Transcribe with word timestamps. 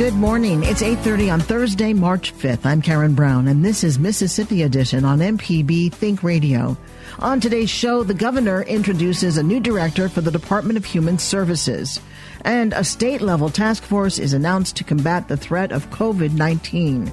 Good 0.00 0.14
morning. 0.14 0.62
It's 0.62 0.80
8:30 0.80 1.28
on 1.30 1.40
Thursday, 1.40 1.92
March 1.92 2.32
5th. 2.32 2.64
I'm 2.64 2.80
Karen 2.80 3.12
Brown 3.12 3.46
and 3.46 3.62
this 3.62 3.84
is 3.84 3.98
Mississippi 3.98 4.62
Edition 4.62 5.04
on 5.04 5.18
MPB 5.18 5.92
Think 5.92 6.22
Radio. 6.22 6.78
On 7.18 7.38
today's 7.38 7.68
show, 7.68 8.02
the 8.02 8.14
governor 8.14 8.62
introduces 8.62 9.36
a 9.36 9.42
new 9.42 9.60
director 9.60 10.08
for 10.08 10.22
the 10.22 10.30
Department 10.30 10.78
of 10.78 10.86
Human 10.86 11.18
Services, 11.18 12.00
and 12.46 12.72
a 12.72 12.82
state-level 12.82 13.50
task 13.50 13.82
force 13.82 14.18
is 14.18 14.32
announced 14.32 14.76
to 14.76 14.84
combat 14.84 15.28
the 15.28 15.36
threat 15.36 15.70
of 15.70 15.90
COVID-19. 15.90 17.12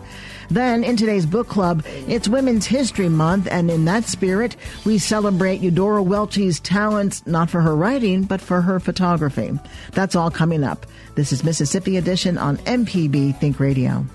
Then, 0.49 0.85
in 0.85 0.95
today's 0.95 1.25
book 1.25 1.49
club, 1.49 1.83
it's 2.07 2.29
Women's 2.29 2.67
History 2.67 3.09
Month, 3.09 3.49
and 3.51 3.69
in 3.69 3.83
that 3.83 4.05
spirit, 4.05 4.55
we 4.85 4.97
celebrate 4.97 5.59
Eudora 5.59 6.01
Welty's 6.01 6.61
talents 6.61 7.21
not 7.25 7.49
for 7.49 7.59
her 7.59 7.75
writing, 7.75 8.23
but 8.23 8.39
for 8.39 8.61
her 8.61 8.79
photography. 8.79 9.51
That's 9.91 10.15
all 10.15 10.31
coming 10.31 10.63
up. 10.63 10.85
This 11.17 11.31
is 11.31 11.43
Mississippi 11.43 11.97
Edition 11.97 12.37
on 12.37 12.57
MPB 12.57 13.39
Think 13.39 13.59
Radio. 13.59 14.05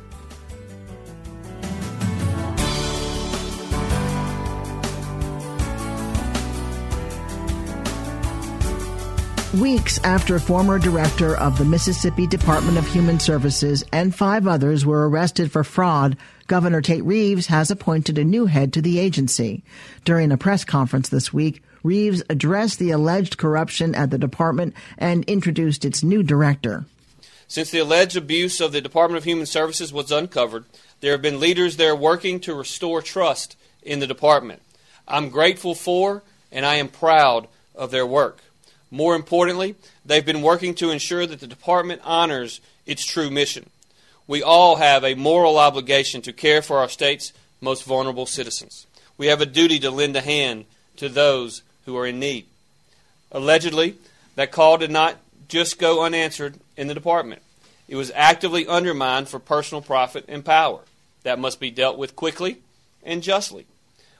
Weeks 9.60 9.98
after 10.04 10.38
former 10.38 10.78
director 10.78 11.36
of 11.36 11.58
the 11.58 11.64
Mississippi 11.64 12.28
Department 12.28 12.78
of 12.78 12.86
Human 12.86 13.18
Services 13.18 13.82
and 13.92 14.14
five 14.14 14.46
others 14.46 14.86
were 14.86 15.08
arrested 15.08 15.50
for 15.50 15.64
fraud, 15.64 16.16
Governor 16.46 16.80
Tate 16.80 17.02
Reeves 17.02 17.48
has 17.48 17.72
appointed 17.72 18.16
a 18.16 18.22
new 18.22 18.46
head 18.46 18.72
to 18.74 18.80
the 18.80 19.00
agency. 19.00 19.64
During 20.04 20.30
a 20.30 20.36
press 20.36 20.64
conference 20.64 21.08
this 21.08 21.32
week, 21.32 21.64
Reeves 21.82 22.22
addressed 22.28 22.78
the 22.78 22.90
alleged 22.90 23.38
corruption 23.38 23.94
at 23.94 24.10
the 24.10 24.18
department 24.18 24.74
and 24.98 25.24
introduced 25.24 25.84
its 25.84 26.02
new 26.02 26.22
director. 26.22 26.84
Since 27.48 27.70
the 27.70 27.80
alleged 27.80 28.16
abuse 28.16 28.60
of 28.60 28.72
the 28.72 28.80
Department 28.80 29.18
of 29.18 29.24
Human 29.24 29.46
Services 29.46 29.92
was 29.92 30.10
uncovered, 30.10 30.64
there 31.00 31.12
have 31.12 31.22
been 31.22 31.40
leaders 31.40 31.76
there 31.76 31.94
working 31.94 32.40
to 32.40 32.54
restore 32.54 33.02
trust 33.02 33.56
in 33.82 33.98
the 33.98 34.06
department. 34.06 34.62
I'm 35.06 35.28
grateful 35.28 35.74
for 35.74 36.22
and 36.50 36.64
I 36.64 36.76
am 36.76 36.88
proud 36.88 37.48
of 37.74 37.90
their 37.90 38.06
work. 38.06 38.38
More 38.90 39.16
importantly, 39.16 39.74
they've 40.04 40.24
been 40.24 40.42
working 40.42 40.74
to 40.76 40.90
ensure 40.90 41.26
that 41.26 41.40
the 41.40 41.46
department 41.46 42.02
honors 42.04 42.60
its 42.86 43.04
true 43.04 43.30
mission. 43.30 43.70
We 44.26 44.42
all 44.42 44.76
have 44.76 45.02
a 45.02 45.14
moral 45.14 45.58
obligation 45.58 46.22
to 46.22 46.32
care 46.32 46.62
for 46.62 46.78
our 46.78 46.88
state's 46.88 47.32
most 47.60 47.84
vulnerable 47.84 48.26
citizens. 48.26 48.86
We 49.16 49.26
have 49.26 49.40
a 49.40 49.46
duty 49.46 49.78
to 49.80 49.90
lend 49.90 50.16
a 50.16 50.20
hand 50.20 50.66
to 50.96 51.08
those 51.08 51.62
who 51.84 51.96
are 51.96 52.06
in 52.06 52.18
need. 52.18 52.46
Allegedly, 53.30 53.96
that 54.36 54.52
call 54.52 54.78
did 54.78 54.90
not 54.90 55.16
just 55.48 55.78
go 55.78 56.04
unanswered 56.04 56.56
in 56.76 56.88
the 56.88 56.94
department. 56.94 57.42
It 57.88 57.96
was 57.96 58.12
actively 58.14 58.66
undermined 58.66 59.28
for 59.28 59.38
personal 59.38 59.82
profit 59.82 60.24
and 60.28 60.44
power. 60.44 60.80
That 61.24 61.38
must 61.38 61.60
be 61.60 61.70
dealt 61.70 61.98
with 61.98 62.16
quickly 62.16 62.58
and 63.02 63.22
justly. 63.22 63.66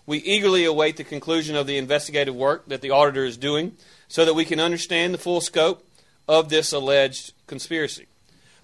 We 0.07 0.19
eagerly 0.19 0.65
await 0.65 0.97
the 0.97 1.05
conclusion 1.05 1.57
of 1.57 1.67
the 1.67 1.79
investigative 1.79 2.35
work 2.35 2.67
that 2.67 2.81
the 2.81 2.91
auditor 2.91 3.25
is 3.25 3.37
doing 3.37 3.77
so 4.09 4.25
that 4.25 4.35
we 4.35 4.45
can 4.45 4.61
understand 4.61 5.15
the 5.15 5.19
full 5.19 5.41
scope 5.41 5.87
of 6.29 6.49
this 6.49 6.73
alleged 6.73 7.33
conspiracy. 7.47 8.07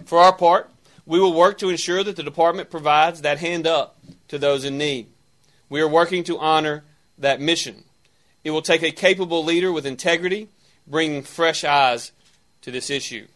For 0.05 0.19
our 0.19 0.33
part, 0.33 0.71
we 1.07 1.21
will 1.21 1.33
work 1.33 1.59
to 1.59 1.71
ensure 1.71 2.05
that 2.05 2.17
the 2.17 2.23
department 2.23 2.71
provides 2.71 3.23
that 3.23 3.39
hand 3.39 3.67
up 3.67 3.97
to 4.29 4.39
those 4.39 4.65
in 4.65 4.77
need. 4.77 5.07
We 5.69 5.81
are 5.81 5.89
working 5.89 6.25
to 6.25 6.39
honor 6.39 6.85
that 7.17 7.41
mission. 7.41 7.85
It 8.44 8.50
will 8.50 8.62
take 8.62 8.82
a 8.82 8.91
capable 8.91 9.44
leader 9.44 9.72
with 9.72 9.87
integrity, 9.87 10.49
bringing 10.87 11.22
fresh 11.22 11.65
eyes 11.65 12.12
to 12.62 12.71
this 12.71 12.91
issue. 12.91 13.26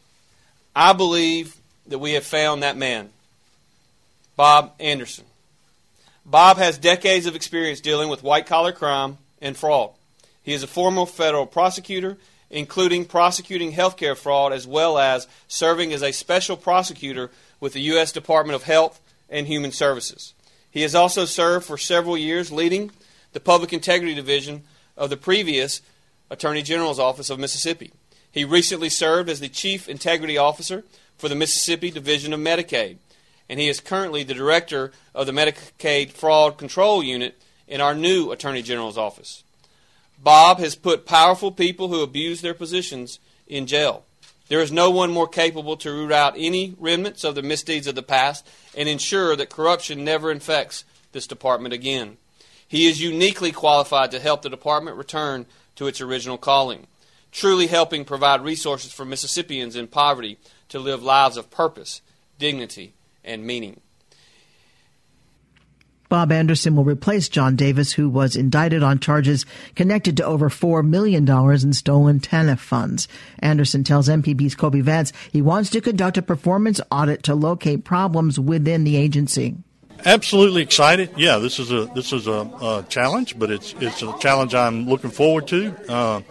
I 0.74 0.92
believe 0.92 1.56
that 1.86 1.98
we 1.98 2.12
have 2.12 2.24
found 2.24 2.62
that 2.62 2.76
man, 2.76 3.10
Bob 4.36 4.72
Anderson. 4.80 5.24
Bob 6.24 6.56
has 6.56 6.78
decades 6.78 7.26
of 7.26 7.34
experience 7.34 7.80
dealing 7.80 8.08
with 8.08 8.22
white 8.22 8.46
collar 8.46 8.72
crime 8.72 9.18
and 9.40 9.56
fraud. 9.56 9.90
He 10.42 10.52
is 10.52 10.62
a 10.62 10.68
former 10.68 11.04
federal 11.06 11.46
prosecutor, 11.46 12.16
including 12.50 13.04
prosecuting 13.04 13.72
healthcare 13.72 14.16
fraud 14.16 14.52
as 14.52 14.66
well 14.66 14.98
as 14.98 15.26
serving 15.48 15.92
as 15.92 16.02
a 16.02 16.12
special 16.12 16.56
prosecutor 16.56 17.30
with 17.60 17.72
the 17.72 17.80
U.S. 17.82 18.12
Department 18.12 18.54
of 18.54 18.64
Health 18.64 19.00
and 19.28 19.46
Human 19.46 19.72
Services. 19.72 20.34
He 20.70 20.82
has 20.82 20.94
also 20.94 21.24
served 21.24 21.66
for 21.66 21.76
several 21.76 22.16
years 22.16 22.50
leading 22.50 22.90
the 23.32 23.40
Public 23.40 23.72
Integrity 23.72 24.14
Division 24.14 24.62
of 24.96 25.10
the 25.10 25.16
previous 25.16 25.82
Attorney 26.30 26.62
General's 26.62 26.98
Office 26.98 27.30
of 27.30 27.38
Mississippi. 27.38 27.92
He 28.30 28.44
recently 28.44 28.88
served 28.88 29.28
as 29.28 29.40
the 29.40 29.48
Chief 29.48 29.88
Integrity 29.88 30.38
Officer 30.38 30.84
for 31.18 31.28
the 31.28 31.34
Mississippi 31.34 31.90
Division 31.90 32.32
of 32.32 32.40
Medicaid, 32.40 32.96
and 33.48 33.60
he 33.60 33.68
is 33.68 33.80
currently 33.80 34.24
the 34.24 34.34
Director 34.34 34.92
of 35.14 35.26
the 35.26 35.32
Medicaid 35.32 36.12
Fraud 36.12 36.56
Control 36.56 37.02
Unit 37.02 37.40
in 37.68 37.80
our 37.80 37.94
new 37.94 38.32
Attorney 38.32 38.62
General's 38.62 38.96
Office. 38.96 39.44
Bob 40.18 40.58
has 40.58 40.74
put 40.74 41.04
powerful 41.04 41.52
people 41.52 41.88
who 41.88 42.02
abuse 42.02 42.40
their 42.40 42.54
positions 42.54 43.18
in 43.46 43.66
jail. 43.66 44.04
There 44.48 44.60
is 44.60 44.72
no 44.72 44.90
one 44.90 45.10
more 45.10 45.28
capable 45.28 45.76
to 45.78 45.90
root 45.90 46.12
out 46.12 46.34
any 46.36 46.74
remnants 46.78 47.24
of 47.24 47.34
the 47.34 47.42
misdeeds 47.42 47.86
of 47.86 47.94
the 47.94 48.02
past 48.02 48.46
and 48.76 48.88
ensure 48.88 49.34
that 49.36 49.50
corruption 49.50 50.04
never 50.04 50.30
infects 50.30 50.84
this 51.12 51.26
department 51.26 51.74
again. 51.74 52.16
He 52.72 52.86
is 52.86 53.02
uniquely 53.02 53.52
qualified 53.52 54.12
to 54.12 54.18
help 54.18 54.40
the 54.40 54.48
department 54.48 54.96
return 54.96 55.44
to 55.76 55.88
its 55.88 56.00
original 56.00 56.38
calling, 56.38 56.86
truly 57.30 57.66
helping 57.66 58.06
provide 58.06 58.40
resources 58.40 58.90
for 58.90 59.04
Mississippians 59.04 59.76
in 59.76 59.88
poverty 59.88 60.38
to 60.70 60.78
live 60.78 61.02
lives 61.02 61.36
of 61.36 61.50
purpose, 61.50 62.00
dignity, 62.38 62.94
and 63.22 63.44
meaning. 63.46 63.82
Bob 66.08 66.32
Anderson 66.32 66.74
will 66.74 66.84
replace 66.84 67.28
John 67.28 67.56
Davis, 67.56 67.92
who 67.92 68.08
was 68.08 68.36
indicted 68.36 68.82
on 68.82 69.00
charges 69.00 69.44
connected 69.76 70.16
to 70.16 70.24
over 70.24 70.48
$4 70.48 70.82
million 70.82 71.28
in 71.28 71.72
stolen 71.74 72.20
TANF 72.20 72.58
funds. 72.58 73.06
Anderson 73.40 73.84
tells 73.84 74.08
MPB's 74.08 74.54
Kobee 74.54 74.80
Vance 74.80 75.12
he 75.30 75.42
wants 75.42 75.68
to 75.68 75.82
conduct 75.82 76.16
a 76.16 76.22
performance 76.22 76.80
audit 76.90 77.22
to 77.24 77.34
locate 77.34 77.84
problems 77.84 78.40
within 78.40 78.84
the 78.84 78.96
agency. 78.96 79.56
Absolutely 80.04 80.62
excited. 80.62 81.10
Yeah, 81.16 81.38
this 81.38 81.60
is 81.60 81.70
a 81.70 81.84
this 81.94 82.12
is 82.12 82.26
a, 82.26 82.50
a 82.60 82.84
challenge, 82.88 83.38
but 83.38 83.52
it's 83.52 83.72
it's 83.78 84.02
a 84.02 84.12
challenge 84.18 84.52
I'm 84.52 84.88
looking 84.88 85.10
forward 85.10 85.46
to. 85.48 85.76
Uh, 85.88 86.22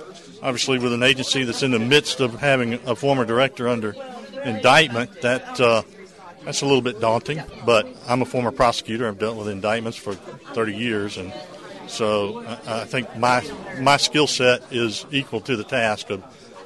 obviously, 0.42 0.78
with 0.78 0.92
an 0.92 1.04
agency 1.04 1.46
that's 1.46 1.64
in 1.64 1.72
the 1.72 1.80
midst 1.80 2.20
of 2.20 2.40
having 2.40 2.74
a 2.86 2.96
former 2.96 3.24
director 3.24 3.70
under 3.70 3.96
indictment, 4.44 5.22
that 5.22 5.60
uh, 5.62 5.84
that's 6.44 6.62
a 6.62 6.66
little 6.66 6.82
bit 6.82 7.00
daunting. 7.00 7.42
But 7.66 7.88
I'm 8.10 8.22
a 8.22 8.26
former 8.26 8.52
prosecutor. 8.52 9.08
I've 9.08 9.20
dealt 9.20 9.38
with 9.38 9.48
indictments 9.48 9.98
for 9.98 10.16
30 10.16 10.76
years, 10.76 11.16
and 11.16 11.34
so 11.88 12.44
I, 12.46 12.82
I 12.82 12.84
think 12.84 13.16
my 13.16 13.42
my 13.80 13.96
skill 13.96 14.28
set 14.28 14.64
is 14.72 15.06
equal 15.12 15.40
to 15.42 15.56
the 15.56 15.64
task 15.64 16.10
of 16.10 16.22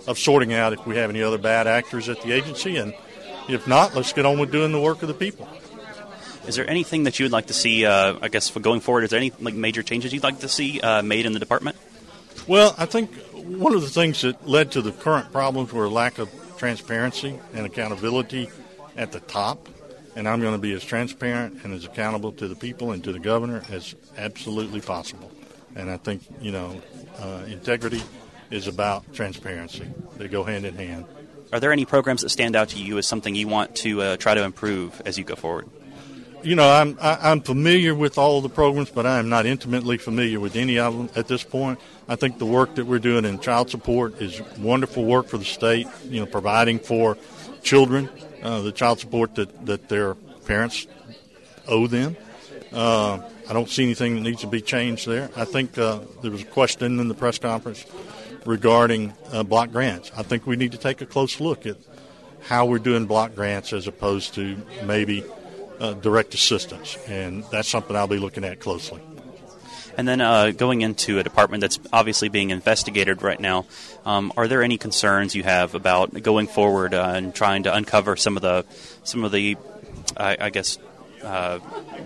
of 0.08 0.18
sorting 0.18 0.54
out 0.54 0.74
if 0.74 0.88
we 0.88 0.96
have 0.98 1.12
any 1.12 1.22
other 1.22 1.38
bad 1.38 1.68
actors 1.68 2.10
at 2.10 2.19
the 2.24 2.31
agency, 2.31 2.78
and 2.78 2.96
if 3.48 3.68
not, 3.68 3.94
let's 3.94 4.12
get 4.12 4.25
on 4.25 4.40
with 4.40 4.51
doing 4.51 4.72
the 4.72 4.81
work 4.81 5.04
of 5.04 5.08
the 5.08 5.13
people. 5.13 5.48
Is 6.48 6.56
there 6.56 6.70
anything 6.70 7.04
that 7.04 7.20
you 7.20 7.26
would 7.26 7.32
like 7.32 7.48
to 7.48 7.54
see? 7.54 7.86
Uh, 7.86 8.18
I 8.22 8.28
guess 8.28 8.50
for 8.50 8.60
going 8.60 8.80
forward, 8.80 9.04
is 9.04 9.10
there 9.10 9.20
any 9.20 9.32
like 9.40 9.56
major 9.56 9.84
changes 9.84 10.14
you'd 10.14 10.24
like 10.24 10.40
to 10.40 10.50
see 10.50 10.80
uh, 10.80 11.02
made 11.02 11.26
in 11.26 11.34
the 11.34 11.40
department? 11.40 11.76
Well, 12.48 12.76
I 12.78 12.86
think 12.86 13.12
one 13.34 13.74
of 13.74 13.82
the 13.82 13.90
things 13.90 14.22
that 14.22 14.48
led 14.48 14.72
to 14.74 14.82
the 14.82 14.92
current 14.92 15.32
problems 15.32 15.74
were 15.74 15.86
a 15.86 15.90
lack 15.90 16.20
of 16.20 16.30
transparency 16.58 17.40
and 17.54 17.66
accountability 17.66 18.50
at 18.96 19.12
the 19.12 19.20
top. 19.20 19.68
And 20.16 20.30
I'm 20.30 20.40
going 20.40 20.54
to 20.54 20.62
be 20.62 20.72
as 20.74 20.84
transparent 20.84 21.64
and 21.64 21.74
as 21.74 21.86
accountable 21.86 22.32
to 22.34 22.48
the 22.48 22.56
people 22.56 22.92
and 22.92 23.04
to 23.04 23.12
the 23.12 23.20
governor 23.20 23.64
as 23.70 23.96
absolutely 24.16 24.80
possible. 24.80 25.32
And 25.76 25.90
I 25.90 25.98
think, 25.98 26.22
you 26.40 26.52
know, 26.52 26.82
uh, 27.20 27.44
integrity 27.48 28.02
is 28.50 28.68
about 28.68 29.14
transparency. 29.14 29.86
They 30.18 30.28
go 30.28 30.44
hand 30.44 30.66
in 30.66 30.76
hand. 30.76 31.06
Are 31.52 31.60
there 31.60 31.72
any 31.72 31.86
programs 31.86 32.22
that 32.22 32.30
stand 32.30 32.56
out 32.56 32.70
to 32.70 32.80
you 32.80 32.98
as 32.98 33.08
something 33.08 33.36
you 33.36 33.48
want 33.48 33.76
to 33.78 34.02
uh, 34.02 34.18
try 34.18 34.34
to 34.36 34.44
improve 34.44 35.02
as 35.06 35.18
you 35.18 35.24
go 35.24 35.36
forward? 35.36 35.70
You 36.46 36.56
know, 36.56 36.70
I'm 36.70 36.96
I, 37.02 37.16
i 37.16 37.32
am 37.32 37.42
familiar 37.42 37.96
with 37.96 38.20
all 38.20 38.40
the 38.40 38.50
programs, 38.50 38.92
but 38.92 39.08
I 39.08 39.18
am 39.18 39.30
not 39.30 39.48
intimately 39.48 39.98
familiar 39.98 40.40
with 40.40 40.56
any 40.56 40.78
of 40.78 40.96
them 40.96 41.10
at 41.16 41.28
this 41.28 41.44
point. 41.44 41.80
I 42.08 42.16
think 42.16 42.38
the 42.38 42.46
work 42.46 42.76
that 42.76 42.86
we're 42.86 43.00
doing 43.00 43.26
in 43.26 43.40
child 43.40 43.72
support 43.72 44.22
is 44.22 44.40
wonderful 44.60 45.06
work 45.06 45.28
for 45.28 45.40
the 45.40 45.44
state. 45.44 45.88
You 46.04 46.20
know, 46.20 46.28
providing 46.28 46.78
for 46.78 47.18
children 47.64 48.10
uh, 48.44 48.62
the 48.62 48.72
child 48.72 49.00
support 49.00 49.34
that 49.36 49.66
that 49.66 49.90
their 49.90 50.14
parents 50.46 50.86
owe 51.68 51.88
them. 51.88 52.16
Uh, 52.72 53.28
I 53.50 53.54
don't 53.54 53.68
see 53.68 53.82
anything 53.82 54.14
that 54.14 54.22
needs 54.22 54.42
to 54.42 54.48
be 54.48 54.62
changed 54.62 55.08
there. 55.08 55.32
I 55.36 55.46
think 55.46 55.80
uh, 55.80 56.02
there 56.22 56.30
was 56.30 56.44
a 56.44 56.46
question 56.46 57.00
in 57.00 57.08
the 57.08 57.16
press 57.16 57.40
conference 57.40 57.88
regarding 58.46 59.16
uh, 59.32 59.42
block 59.42 59.72
grants. 59.72 60.12
I 60.16 60.22
think 60.22 60.46
we 60.46 60.58
need 60.58 60.74
to 60.74 60.78
take 60.78 61.02
a 61.02 61.08
close 61.08 61.40
look 61.40 61.66
at 61.66 61.78
how 62.42 62.68
we're 62.68 62.78
doing 62.78 63.08
block 63.08 63.34
grants 63.34 63.74
as 63.74 63.88
opposed 63.88 64.36
to 64.36 64.64
maybe 64.84 65.24
uh, 65.80 65.94
direct 65.94 66.33
assistance, 66.33 66.98
and 67.07 67.44
that's 67.51 67.69
something 67.69 67.95
I'll 67.95 68.07
be 68.07 68.19
looking 68.19 68.44
at 68.44 68.60
closely. 68.60 69.01
And 69.98 70.07
then 70.07 70.19
uh, 70.19 70.51
going 70.51 70.81
into 70.81 71.19
a 71.19 71.24
department 71.24 71.62
that's 71.62 71.80
obviously 71.94 72.27
being 72.27 72.50
investigated 72.50 73.22
right 73.22 73.39
now, 73.39 73.66
um, 74.06 74.33
are 74.36 74.48
there 74.48 74.62
any 74.62 74.77
concerns 74.77 75.36
you 75.36 75.44
have 75.44 75.74
about 75.74 76.22
going 76.22 76.48
forward 76.48 76.94
uh, 76.94 77.13
and 77.16 77.33
trying 77.33 77.63
to 77.63 77.74
uncover 77.74 78.16
some 78.16 78.36
of 78.36 78.42
the 78.42 78.66
some 79.04 79.24
of 79.24 79.31
the, 79.31 79.56
I, 80.18 80.38
I 80.39 80.50
guess, 80.50 80.77
uh, 81.24 81.60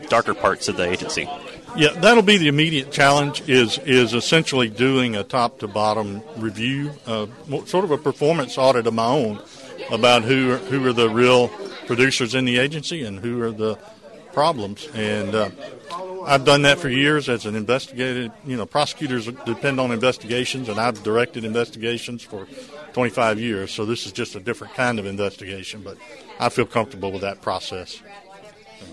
darker 0.07 0.35
parts 0.35 0.67
of 0.67 0.77
the 0.77 0.87
agency? 0.87 1.27
Yeah, 1.75 1.89
that'll 1.89 2.23
be 2.23 2.37
the 2.37 2.47
immediate 2.47 2.91
challenge. 2.91 3.47
Is 3.49 3.79
is 3.79 4.13
essentially 4.13 4.69
doing 4.69 5.15
a 5.15 5.23
top 5.23 5.59
to 5.59 5.67
bottom 5.67 6.21
review, 6.37 6.91
uh, 7.07 7.27
sort 7.65 7.85
of 7.85 7.91
a 7.91 7.97
performance 7.97 8.57
audit 8.57 8.85
of 8.85 8.93
my 8.93 9.07
own, 9.07 9.41
about 9.91 10.23
who 10.23 10.51
are, 10.51 10.57
who 10.57 10.85
are 10.87 10.93
the 10.93 11.09
real 11.09 11.49
producers 11.89 12.35
in 12.35 12.45
the 12.45 12.59
agency 12.59 13.03
and 13.03 13.17
who 13.17 13.41
are 13.41 13.49
the 13.49 13.75
problems. 14.31 14.87
And 14.93 15.33
uh, 15.33 15.49
I've 16.23 16.45
done 16.45 16.61
that 16.61 16.77
for 16.77 16.87
years 16.87 17.27
as 17.27 17.47
an 17.47 17.55
investigator. 17.55 18.31
You 18.45 18.57
know, 18.57 18.67
prosecutors 18.67 19.25
depend 19.25 19.79
on 19.79 19.91
investigations, 19.91 20.69
and 20.69 20.79
I've 20.79 21.01
directed 21.01 21.43
investigations 21.43 22.21
for 22.21 22.45
25 22.93 23.39
years. 23.39 23.71
So 23.71 23.87
this 23.87 24.05
is 24.05 24.11
just 24.11 24.35
a 24.35 24.39
different 24.39 24.75
kind 24.75 24.99
of 24.99 25.07
investigation, 25.07 25.81
but 25.81 25.97
I 26.39 26.49
feel 26.49 26.67
comfortable 26.67 27.11
with 27.11 27.21
that 27.21 27.41
process. 27.41 27.99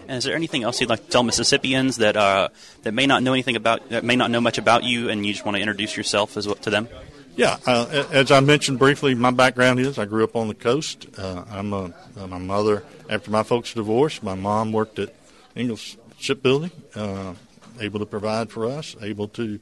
And 0.09 0.17
is 0.17 0.25
there 0.25 0.35
anything 0.35 0.63
else 0.63 0.81
you'd 0.81 0.89
like 0.89 1.05
to 1.05 1.11
tell 1.11 1.23
Mississippians 1.23 1.99
that 1.99 2.17
uh, 2.17 2.49
that 2.85 2.93
may 2.93 3.07
not 3.07 3.23
know 3.23 3.35
anything 3.35 3.57
about, 3.57 3.91
that 3.91 4.05
may 4.05 4.17
not 4.17 4.31
know 4.31 4.41
much 4.41 4.57
about 4.57 4.85
you, 4.85 5.11
and 5.11 5.27
you 5.27 5.35
just 5.35 5.45
want 5.45 5.57
to 5.57 5.61
introduce 5.61 5.99
yourself 5.99 6.39
as 6.39 6.47
well, 6.47 6.57
to 6.57 6.71
them? 6.71 6.89
Yeah, 7.37 7.59
uh, 7.67 8.07
as 8.13 8.31
I 8.31 8.41
mentioned 8.41 8.79
briefly, 8.79 9.15
my 9.15 9.31
background 9.31 9.79
is 9.79 9.99
I 9.99 10.07
grew 10.07 10.25
up 10.25 10.37
on 10.37 10.49
the 10.49 10.55
coast. 10.55 11.07
Uh, 11.19 11.45
I'm 11.51 11.71
a, 11.75 11.93
uh, 12.17 12.27
my 12.27 12.39
mother. 12.39 12.83
After 13.11 13.31
my 13.31 13.43
folks 13.43 13.75
divorced, 13.75 14.23
my 14.23 14.35
mom 14.35 14.73
worked 14.73 14.99
at 14.99 15.15
Ingalls 15.55 15.99
Shipbuilding, 16.19 16.71
uh, 16.95 17.35
able 17.79 17.99
to 17.99 18.07
provide 18.07 18.51
for 18.51 18.65
us, 18.65 18.97
able 19.03 19.29
to 19.29 19.61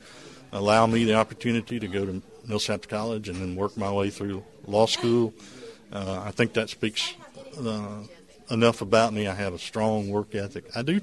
allow 0.53 0.87
me 0.87 1.03
the 1.03 1.15
opportunity 1.15 1.81
to 1.81 1.89
go 1.89 2.07
to 2.07 2.23
Millsaps 2.47 2.89
College 2.89 3.29
and 3.29 3.41
then 3.41 3.57
work 3.57 3.77
my 3.77 3.91
way 3.91 4.09
through 4.09 4.45
law 4.69 4.87
school. 4.87 5.35
Uh, 5.93 6.23
I 6.25 6.31
think 6.31 6.53
that 6.53 6.71
speaks 6.71 7.15
enough 8.51 8.83
about 8.83 9.13
me. 9.13 9.27
I 9.27 9.35
have 9.35 9.53
a 9.53 9.59
strong 9.59 10.11
work 10.11 10.37
ethic. 10.37 10.65
I 10.77 10.83
do. 10.83 11.01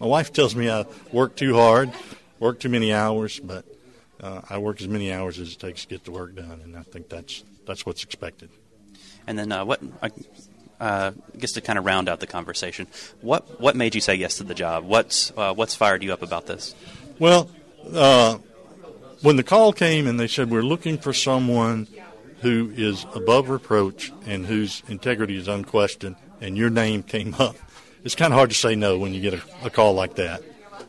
My 0.00 0.06
wife 0.06 0.32
tells 0.32 0.56
me 0.56 0.70
I 0.70 0.86
work 1.12 1.36
too 1.36 1.54
hard, 1.54 1.92
work 2.40 2.60
too 2.60 2.70
many 2.70 2.94
hours, 2.94 3.40
but 3.40 3.66
uh, 4.20 4.40
I 4.48 4.58
work 4.58 4.80
as 4.80 4.88
many 4.88 5.12
hours 5.12 5.38
as 5.38 5.52
it 5.52 5.58
takes 5.58 5.82
to 5.82 5.88
get 5.88 6.04
the 6.04 6.12
work 6.12 6.34
done, 6.34 6.60
and 6.62 6.76
I 6.76 6.82
think 6.82 7.08
that's 7.08 7.44
that's 7.66 7.84
what's 7.84 8.04
expected. 8.04 8.50
And 9.26 9.38
then 9.38 9.52
uh, 9.52 9.64
what? 9.64 9.80
I 10.02 10.10
uh, 10.80 11.12
guess 11.38 11.52
to 11.52 11.60
kind 11.60 11.78
of 11.78 11.84
round 11.84 12.08
out 12.08 12.20
the 12.20 12.26
conversation, 12.26 12.86
what 13.20 13.60
what 13.60 13.76
made 13.76 13.94
you 13.94 14.00
say 14.00 14.14
yes 14.14 14.36
to 14.38 14.44
the 14.44 14.54
job? 14.54 14.84
What's 14.84 15.32
uh, 15.36 15.54
what's 15.54 15.74
fired 15.74 16.02
you 16.02 16.12
up 16.12 16.22
about 16.22 16.46
this? 16.46 16.74
Well, 17.18 17.50
uh, 17.92 18.38
when 19.22 19.36
the 19.36 19.42
call 19.42 19.72
came 19.72 20.06
and 20.06 20.18
they 20.18 20.28
said 20.28 20.50
we're 20.50 20.62
looking 20.62 20.98
for 20.98 21.12
someone 21.12 21.86
who 22.40 22.70
is 22.76 23.06
above 23.14 23.48
reproach 23.48 24.12
and 24.26 24.44
whose 24.44 24.82
integrity 24.88 25.36
is 25.36 25.48
unquestioned, 25.48 26.16
and 26.40 26.56
your 26.56 26.70
name 26.70 27.02
came 27.02 27.34
up, 27.34 27.56
it's 28.04 28.14
kind 28.14 28.32
of 28.32 28.36
hard 28.36 28.50
to 28.50 28.56
say 28.56 28.74
no 28.74 28.98
when 28.98 29.14
you 29.14 29.20
get 29.20 29.34
a, 29.34 29.42
a 29.64 29.70
call 29.70 29.94
like 29.94 30.16
that. 30.16 30.42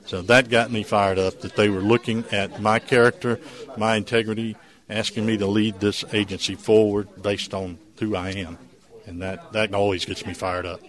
So 0.06 0.22
that 0.24 0.50
got 0.50 0.72
me 0.72 0.84
fired 0.84 1.18
up 1.18 1.42
that 1.42 1.56
they 1.56 1.70
were 1.70 1.80
looking 1.80 2.26
at 2.32 2.62
my 2.62 2.80
character, 2.80 3.40
my 3.78 3.96
integrity, 3.96 4.56
asking 4.90 5.26
me 5.26 5.38
to 5.38 5.48
lead 5.48 5.80
this 5.80 6.06
agency 6.14 6.56
forward 6.56 7.08
based 7.22 7.54
on 7.54 7.80
who 8.00 8.16
I 8.16 8.32
am. 8.32 8.58
And 9.08 9.22
that, 9.22 9.54
that 9.54 9.74
always 9.74 10.06
gets 10.06 10.26
me 10.26 10.34
fired 10.34 10.66
up. 10.66 10.82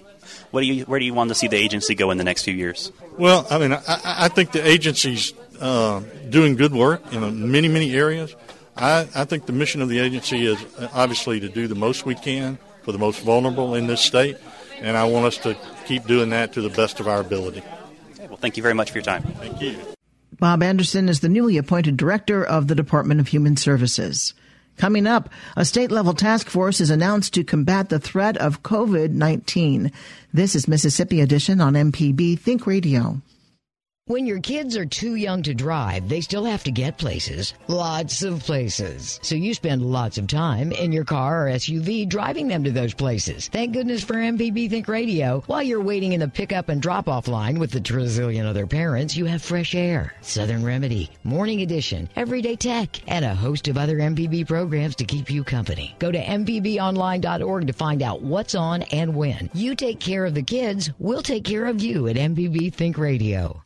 What 0.50 0.60
do 0.60 0.66
you, 0.66 0.84
where 0.84 0.98
do 0.98 1.04
you 1.04 1.14
want 1.14 1.28
to 1.28 1.34
see 1.34 1.48
the 1.48 1.56
agency 1.56 1.94
go 1.94 2.10
in 2.10 2.18
the 2.18 2.24
next 2.24 2.42
few 2.42 2.54
years? 2.54 2.92
Well, 3.16 3.46
I 3.48 3.58
mean, 3.58 3.72
I, 3.72 3.80
I 4.04 4.28
think 4.28 4.52
the 4.52 4.66
agency's 4.66 5.32
uh, 5.60 6.02
doing 6.28 6.56
good 6.56 6.72
work 6.72 7.12
in 7.12 7.50
many, 7.50 7.69
many 7.69 7.94
areas. 7.94 8.34
I, 8.76 9.08
I 9.14 9.24
think 9.24 9.46
the 9.46 9.52
mission 9.52 9.80
of 9.80 9.88
the 9.88 10.00
agency 10.00 10.46
is 10.46 10.62
uh, 10.78 10.88
obviously 10.92 11.40
to 11.40 11.48
do 11.48 11.67
the 11.69 11.74
most 11.74 12.05
we 12.05 12.14
can 12.14 12.58
for 12.82 12.93
the 12.93 12.98
most 12.98 13.20
vulnerable 13.20 13.74
in 13.74 13.86
this 13.86 14.00
state, 14.00 14.36
and 14.81 14.96
I 14.96 15.05
want 15.05 15.26
us 15.26 15.38
to 15.38 15.56
keep 15.86 16.06
doing 16.06 16.31
that 16.31 16.52
to 16.55 16.60
the 16.60 16.69
best 16.70 17.00
of 17.00 17.08
our 17.08 17.20
ability. 17.20 17.62
Okay, 18.36 18.40
well, 18.40 18.40
thank 18.40 18.56
you 18.56 18.62
very 18.62 18.74
much 18.74 18.90
for 18.90 18.98
your 18.98 19.05
time. 19.05 19.22
Thank 19.22 19.60
you. 19.60 19.78
Bob 20.38 20.62
Anderson 20.62 21.08
is 21.08 21.20
the 21.20 21.28
newly 21.28 21.56
appointed 21.56 21.96
director 21.96 22.44
of 22.44 22.69
the 22.69 22.74
Department 22.74 23.20
of 23.20 23.28
Human 23.28 23.56
Services. 23.56 24.34
Coming 24.76 25.06
up, 25.06 25.31
a 25.56 25.64
state 25.64 25.90
level 25.90 26.12
task 26.12 26.50
force 26.50 26.81
is 26.81 26.90
announced 26.90 27.32
to 27.34 27.44
combat 27.44 27.88
the 27.88 27.98
threat 27.98 28.36
of 28.36 28.62
COVID 28.62 29.12
19. 29.12 29.90
This 30.34 30.55
is 30.55 30.69
Mississippi 30.69 31.22
Edition 31.22 31.62
on 31.62 31.72
MPB 31.72 32.38
Think 32.38 32.66
Radio. 32.66 33.22
When 34.08 34.25
your 34.25 34.39
kids 34.39 34.77
are 34.77 34.86
too 34.86 35.17
young 35.17 35.43
to 35.43 35.53
drive, 35.53 36.08
they 36.08 36.20
still 36.20 36.44
have 36.44 36.63
to 36.63 36.70
get 36.70 36.96
places. 36.96 37.55
Lots 37.67 38.22
of 38.22 38.39
places. 38.39 39.19
So 39.20 39.34
you 39.34 39.53
spend 39.53 39.82
lots 39.82 40.17
of 40.17 40.29
time 40.29 40.70
in 40.70 40.93
your 40.93 41.05
car 41.05 41.48
or 41.48 41.51
SUV 41.51 42.08
driving 42.08 42.46
them 42.46 42.63
to 42.63 42.70
those 42.70 42.94
places. 42.94 43.48
Thank 43.48 43.72
goodness 43.72 44.05
for 44.05 44.15
MPB 44.15 44.70
Think 44.70 44.86
Radio. 44.86 45.43
While 45.48 45.65
you're 45.65 45.82
waiting 45.82 46.13
in 46.13 46.20
the 46.20 46.29
pickup 46.29 46.69
and 46.69 46.81
drop 46.81 47.08
off 47.08 47.27
line 47.27 47.58
with 47.58 47.72
the 47.72 47.81
trizillion 47.81 48.46
other 48.46 48.65
parents, 48.65 49.17
you 49.17 49.25
have 49.25 49.43
fresh 49.43 49.75
air, 49.75 50.15
Southern 50.20 50.65
Remedy, 50.65 51.10
Morning 51.25 51.63
Edition, 51.63 52.08
Everyday 52.15 52.55
Tech, 52.55 53.01
and 53.08 53.25
a 53.25 53.34
host 53.34 53.67
of 53.67 53.77
other 53.77 53.96
MPB 53.96 54.46
programs 54.46 54.94
to 54.94 55.05
keep 55.05 55.32
you 55.32 55.43
company. 55.43 55.96
Go 55.98 56.13
to 56.13 56.25
MPBOnline.org 56.25 57.67
to 57.67 57.72
find 57.72 58.03
out 58.03 58.22
what's 58.22 58.55
on 58.55 58.82
and 58.82 59.17
when. 59.17 59.51
You 59.53 59.75
take 59.75 59.98
care 59.98 60.25
of 60.25 60.34
the 60.34 60.44
kids, 60.44 60.93
we'll 61.01 61.22
take 61.22 61.43
care 61.43 61.67
of 61.67 61.82
you 61.82 62.06
at 62.06 62.15
MPB 62.15 62.72
Think 62.72 62.98
Radio. 62.98 63.66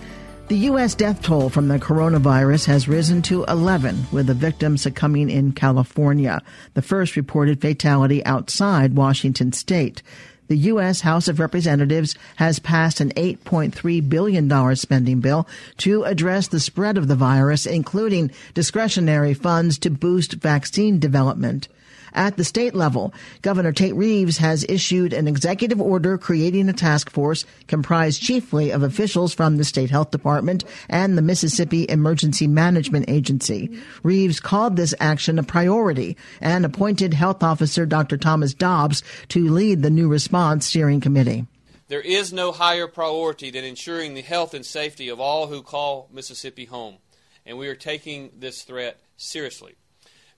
The 0.51 0.67
U.S. 0.67 0.95
death 0.95 1.21
toll 1.21 1.49
from 1.49 1.69
the 1.69 1.79
coronavirus 1.79 2.65
has 2.65 2.85
risen 2.85 3.21
to 3.21 3.45
11, 3.45 4.07
with 4.11 4.27
the 4.27 4.33
victims 4.33 4.81
succumbing 4.81 5.29
in 5.29 5.53
California, 5.53 6.41
the 6.73 6.81
first 6.81 7.15
reported 7.15 7.61
fatality 7.61 8.21
outside 8.25 8.97
Washington 8.97 9.53
state. 9.53 10.03
The 10.49 10.57
U.S. 10.57 10.99
House 10.99 11.29
of 11.29 11.39
Representatives 11.39 12.17
has 12.35 12.59
passed 12.59 12.99
an 12.99 13.11
$8.3 13.11 14.09
billion 14.09 14.75
spending 14.75 15.21
bill 15.21 15.47
to 15.77 16.03
address 16.03 16.49
the 16.49 16.59
spread 16.59 16.97
of 16.97 17.07
the 17.07 17.15
virus, 17.15 17.65
including 17.65 18.29
discretionary 18.53 19.33
funds 19.33 19.79
to 19.79 19.89
boost 19.89 20.33
vaccine 20.33 20.99
development. 20.99 21.69
At 22.13 22.37
the 22.37 22.43
state 22.43 22.75
level, 22.75 23.13
Governor 23.41 23.71
Tate 23.71 23.95
Reeves 23.95 24.37
has 24.37 24.65
issued 24.67 25.13
an 25.13 25.27
executive 25.27 25.79
order 25.79 26.17
creating 26.17 26.69
a 26.69 26.73
task 26.73 27.09
force 27.09 27.45
comprised 27.67 28.21
chiefly 28.21 28.71
of 28.71 28.83
officials 28.83 29.33
from 29.33 29.57
the 29.57 29.63
state 29.63 29.89
health 29.89 30.11
department 30.11 30.63
and 30.89 31.17
the 31.17 31.21
Mississippi 31.21 31.85
Emergency 31.87 32.47
Management 32.47 33.09
Agency. 33.09 33.69
Reeves 34.03 34.39
called 34.39 34.75
this 34.75 34.93
action 34.99 35.39
a 35.39 35.43
priority 35.43 36.17
and 36.41 36.65
appointed 36.65 37.13
health 37.13 37.43
officer 37.43 37.85
Dr. 37.85 38.17
Thomas 38.17 38.53
Dobbs 38.53 39.03
to 39.29 39.49
lead 39.49 39.81
the 39.81 39.89
new 39.89 40.07
response 40.07 40.65
steering 40.65 40.99
committee. 40.99 41.45
There 41.87 42.01
is 42.01 42.31
no 42.31 42.53
higher 42.53 42.87
priority 42.87 43.49
than 43.49 43.65
ensuring 43.65 44.13
the 44.13 44.21
health 44.21 44.53
and 44.53 44.65
safety 44.65 45.09
of 45.09 45.19
all 45.19 45.47
who 45.47 45.61
call 45.61 46.09
Mississippi 46.13 46.63
home, 46.63 46.99
and 47.45 47.57
we 47.57 47.67
are 47.67 47.75
taking 47.75 48.31
this 48.37 48.63
threat 48.63 49.01
seriously. 49.17 49.75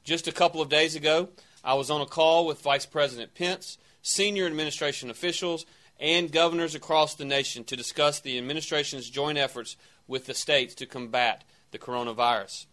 Just 0.04 0.28
a 0.28 0.32
couple 0.32 0.62
of 0.62 0.70
days 0.70 0.96
ago, 0.96 1.30
I 1.64 1.76
was 1.76 1.90
on 1.90 2.02
a 2.02 2.06
call 2.06 2.46
with 2.46 2.62
Vice 2.62 2.86
President 2.86 3.34
Pence, 3.36 3.78
senior 4.02 4.46
administration 4.46 5.10
officials, 5.10 5.66
and 6.00 6.32
governors 6.32 6.76
across 6.76 7.16
the 7.16 7.26
nation 7.26 7.64
to 7.66 7.78
discuss 7.78 8.20
the 8.20 8.38
administration's 8.38 9.10
joint 9.10 9.38
efforts 9.38 9.78
with 10.08 10.26
the 10.26 10.34
states 10.34 10.76
to 10.76 10.86
combat 10.86 11.44
the 11.72 11.80
coronavirus. 11.80 12.66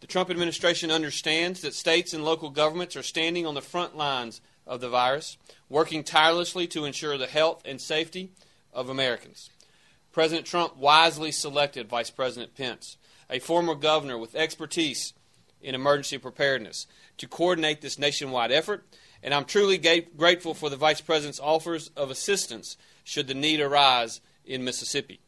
The 0.00 0.06
Trump 0.06 0.30
administration 0.30 0.90
understands 0.90 1.60
that 1.60 1.74
states 1.74 2.14
and 2.14 2.24
local 2.24 2.48
governments 2.48 2.96
are 2.96 3.02
standing 3.02 3.46
on 3.46 3.54
the 3.54 3.60
front 3.60 3.96
lines 3.96 4.40
of 4.66 4.80
the 4.80 4.88
virus, 4.88 5.36
working 5.68 6.02
tirelessly 6.02 6.66
to 6.68 6.86
ensure 6.86 7.18
the 7.18 7.26
health 7.26 7.60
and 7.66 7.80
safety 7.80 8.30
of 8.72 8.88
Americans. 8.88 9.50
President 10.12 10.46
Trump 10.46 10.76
wisely 10.76 11.30
selected 11.30 11.88
Vice 11.88 12.10
President 12.10 12.56
Pence, 12.56 12.96
a 13.28 13.38
former 13.38 13.74
governor 13.74 14.16
with 14.16 14.34
expertise 14.34 15.12
in 15.62 15.74
emergency 15.74 16.18
preparedness, 16.18 16.86
to 17.18 17.28
coordinate 17.28 17.80
this 17.80 17.98
nationwide 17.98 18.52
effort, 18.52 18.86
and 19.22 19.34
I'm 19.34 19.44
truly 19.44 19.78
ga- 19.78 20.06
grateful 20.16 20.54
for 20.54 20.70
the 20.70 20.76
Vice 20.76 21.00
President's 21.00 21.40
offers 21.40 21.90
of 21.96 22.10
assistance 22.10 22.76
should 23.04 23.26
the 23.26 23.34
need 23.34 23.60
arise 23.60 24.20
in 24.44 24.64
Mississippi. 24.64 25.20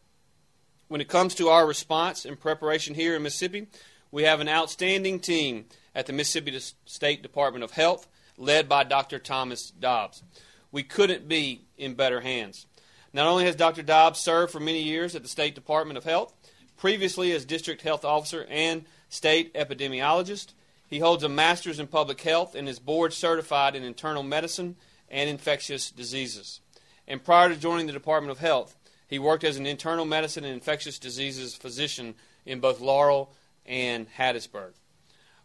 When 0.89 1.01
it 1.01 1.09
comes 1.09 1.35
to 1.37 1.49
our 1.49 1.67
response 1.67 2.25
and 2.25 2.39
preparation 2.39 2.95
here 2.95 3.17
in 3.17 3.23
Mississippi, 3.23 3.67
we 4.11 4.25
have 4.25 4.41
an 4.41 4.49
outstanding 4.49 5.21
team 5.21 5.67
at 5.95 6.07
the 6.07 6.12
Mississippi 6.12 6.59
State 6.85 7.23
Department 7.23 7.65
of 7.65 7.73
Health, 7.73 8.09
led 8.37 8.69
by 8.69 8.85
Dr. 8.85 9.19
Thomas 9.19 9.71
Dobbs. 9.71 10.23
We 10.71 10.83
couldn't 10.83 11.29
be 11.29 11.67
in 11.77 11.95
better 11.95 12.21
hands. 12.21 12.67
Not 13.12 13.27
only 13.27 13.45
has 13.45 13.57
Dr. 13.57 13.83
Dobbs 13.83 14.19
served 14.19 14.53
for 14.53 14.61
many 14.61 14.83
years 14.83 15.15
at 15.15 15.23
the 15.23 15.29
State 15.29 15.55
Department 15.55 15.99
of 15.99 16.05
Health, 16.05 16.33
previously 16.77 17.33
as 17.33 17.45
District 17.45 17.83
Health 17.83 18.05
Officer 18.05 18.47
and 18.49 18.85
State 19.12 19.52
Epidemiologist, 19.52 20.54
he 20.88 20.99
holds 20.99 21.23
a 21.23 21.28
master's 21.28 21.78
in 21.78 21.87
public 21.87 22.23
health 22.23 22.54
and 22.54 22.66
is 22.66 22.78
board 22.78 23.12
certified 23.12 23.76
in 23.76 23.83
internal 23.83 24.23
medicine 24.23 24.75
and 25.11 25.28
infectious 25.28 25.90
diseases. 25.90 26.61
And 27.07 27.23
prior 27.23 27.50
to 27.50 27.57
joining 27.57 27.87
the 27.87 27.92
Department 27.92 28.31
of 28.31 28.38
Health, 28.38 28.75
he 29.07 29.19
worked 29.19 29.45
as 29.45 29.59
an 29.59 29.66
internal 29.66 30.07
medicine 30.07 30.45
and 30.45 30.54
infectious 30.54 30.99
diseases 30.99 31.54
physician 31.54 32.14
in 32.47 32.59
both 32.59 32.81
Laurel 32.81 33.31
and 33.66 34.07
Hattiesburg. 34.16 34.73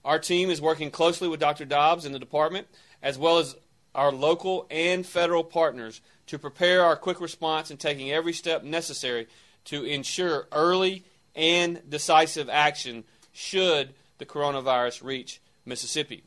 Our 0.05 0.19
team 0.19 0.50
is 0.50 0.62
working 0.62 0.89
closely 0.89 1.27
with 1.27 1.41
Dr. 1.41 1.65
Dobbs 1.65 2.05
in 2.05 2.13
the 2.13 2.19
department, 2.19 2.69
as 3.03 3.17
well 3.17 3.38
as 3.38 3.57
our 3.93 4.13
local 4.13 4.65
and 4.71 5.05
federal 5.05 5.43
partners, 5.43 6.00
to 6.27 6.39
prepare 6.39 6.86
our 6.86 6.95
quick 6.95 7.19
response 7.19 7.69
and 7.69 7.77
taking 7.77 8.13
every 8.13 8.31
step 8.31 8.63
necessary 8.63 9.27
to 9.65 9.83
ensure 9.83 10.47
early 10.53 11.03
and 11.36 11.81
decisive 11.89 12.50
action 12.50 13.03
should 13.38 13.94
the 14.17 14.25
coronavirus 14.25 15.03
reach 15.03 15.39
Mississippi. 15.63 16.24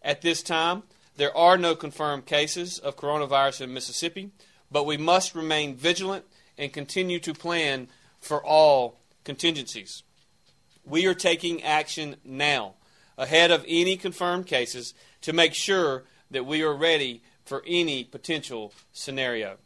At 0.00 0.22
this 0.22 0.42
time, 0.42 0.84
there 1.16 1.36
are 1.36 1.58
no 1.58 1.74
confirmed 1.74 2.24
cases 2.24 2.78
of 2.78 2.96
coronavirus 2.96 3.60
in 3.60 3.74
Mississippi, 3.74 4.30
but 4.70 4.86
we 4.86 4.96
must 4.96 5.34
remain 5.34 5.76
vigilant 5.76 6.24
and 6.56 6.72
continue 6.72 7.18
to 7.20 7.34
plan 7.34 7.88
for 8.20 8.42
all 8.42 8.98
contingencies. 9.22 10.02
We 10.82 11.06
are 11.06 11.14
taking 11.14 11.62
action 11.62 12.16
now, 12.24 12.74
ahead 13.18 13.50
of 13.50 13.64
any 13.68 13.98
confirmed 13.98 14.46
cases, 14.46 14.94
to 15.20 15.34
make 15.34 15.52
sure 15.52 16.04
that 16.30 16.46
we 16.46 16.62
are 16.62 16.74
ready 16.74 17.22
for 17.44 17.62
any 17.66 18.02
potential 18.02 18.72
scenario. 18.92 19.58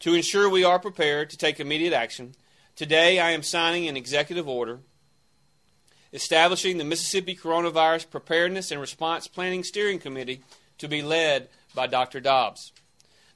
To 0.00 0.12
ensure 0.12 0.50
we 0.50 0.62
are 0.62 0.78
prepared 0.78 1.30
to 1.30 1.38
take 1.38 1.58
immediate 1.58 1.94
action, 1.94 2.34
today 2.76 3.18
I 3.18 3.30
am 3.30 3.42
signing 3.42 3.88
an 3.88 3.96
executive 3.96 4.46
order 4.46 4.80
establishing 6.12 6.78
the 6.78 6.84
Mississippi 6.84 7.34
Coronavirus 7.34 8.10
Preparedness 8.10 8.70
and 8.70 8.80
Response 8.80 9.26
Planning 9.26 9.64
Steering 9.64 9.98
Committee 9.98 10.42
to 10.78 10.88
be 10.88 11.02
led 11.02 11.48
by 11.74 11.86
Dr. 11.86 12.20
Dobbs. 12.20 12.72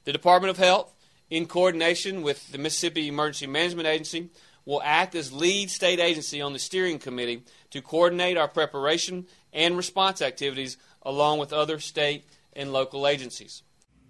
The 0.03 0.13
Department 0.13 0.51
of 0.51 0.57
Health, 0.57 0.93
in 1.29 1.47
coordination 1.47 2.21
with 2.21 2.51
the 2.51 2.57
Mississippi 2.57 3.07
Emergency 3.07 3.47
Management 3.47 3.87
Agency, 3.87 4.29
will 4.65 4.81
act 4.83 5.15
as 5.15 5.31
lead 5.31 5.71
state 5.71 5.99
agency 5.99 6.41
on 6.41 6.53
the 6.53 6.59
steering 6.59 6.99
committee 6.99 7.43
to 7.71 7.81
coordinate 7.81 8.37
our 8.37 8.47
preparation 8.47 9.25
and 9.53 9.77
response 9.77 10.21
activities 10.21 10.77
along 11.01 11.39
with 11.39 11.53
other 11.53 11.79
state 11.79 12.25
and 12.53 12.73
local 12.73 13.07
agencies. 13.07 13.63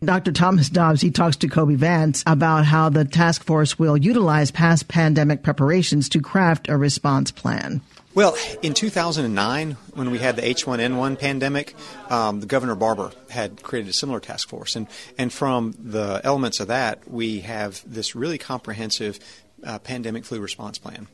Dr. 0.03 0.31
Thomas 0.31 0.69
Dobbs, 0.69 1.01
he 1.01 1.09
talks 1.09 1.37
to 1.37 1.47
Kobee 1.47 1.75
Vance 1.75 2.23
about 2.27 2.65
how 2.65 2.89
the 2.89 3.03
task 3.03 3.43
force 3.43 3.79
will 3.79 3.97
utilize 3.97 4.51
past 4.51 4.87
pandemic 4.87 5.41
preparations 5.41 6.07
to 6.09 6.21
craft 6.21 6.69
a 6.69 6.77
response 6.77 7.31
plan. 7.31 7.81
Well, 8.13 8.37
in 8.61 8.73
2009, 8.73 9.71
when 9.93 10.11
we 10.11 10.19
had 10.19 10.35
the 10.35 10.43
H1N1 10.43 11.19
pandemic, 11.19 11.75
um, 12.09 12.39
the 12.39 12.45
Governor 12.45 12.75
Barbour 12.75 13.11
had 13.29 13.61
created 13.63 13.89
a 13.89 13.93
similar 13.93 14.19
task 14.19 14.49
force, 14.49 14.75
and 14.75 14.87
and 15.19 15.31
from 15.31 15.75
the 15.79 16.21
elements 16.23 16.59
of 16.59 16.67
that, 16.67 17.09
we 17.09 17.41
have 17.41 17.83
this 17.85 18.15
really 18.15 18.39
comprehensive 18.39 19.19
uh, 19.63 19.79
pandemic 19.79 20.25
flu 20.25 20.39
response 20.39 20.77
plan. 20.77 21.07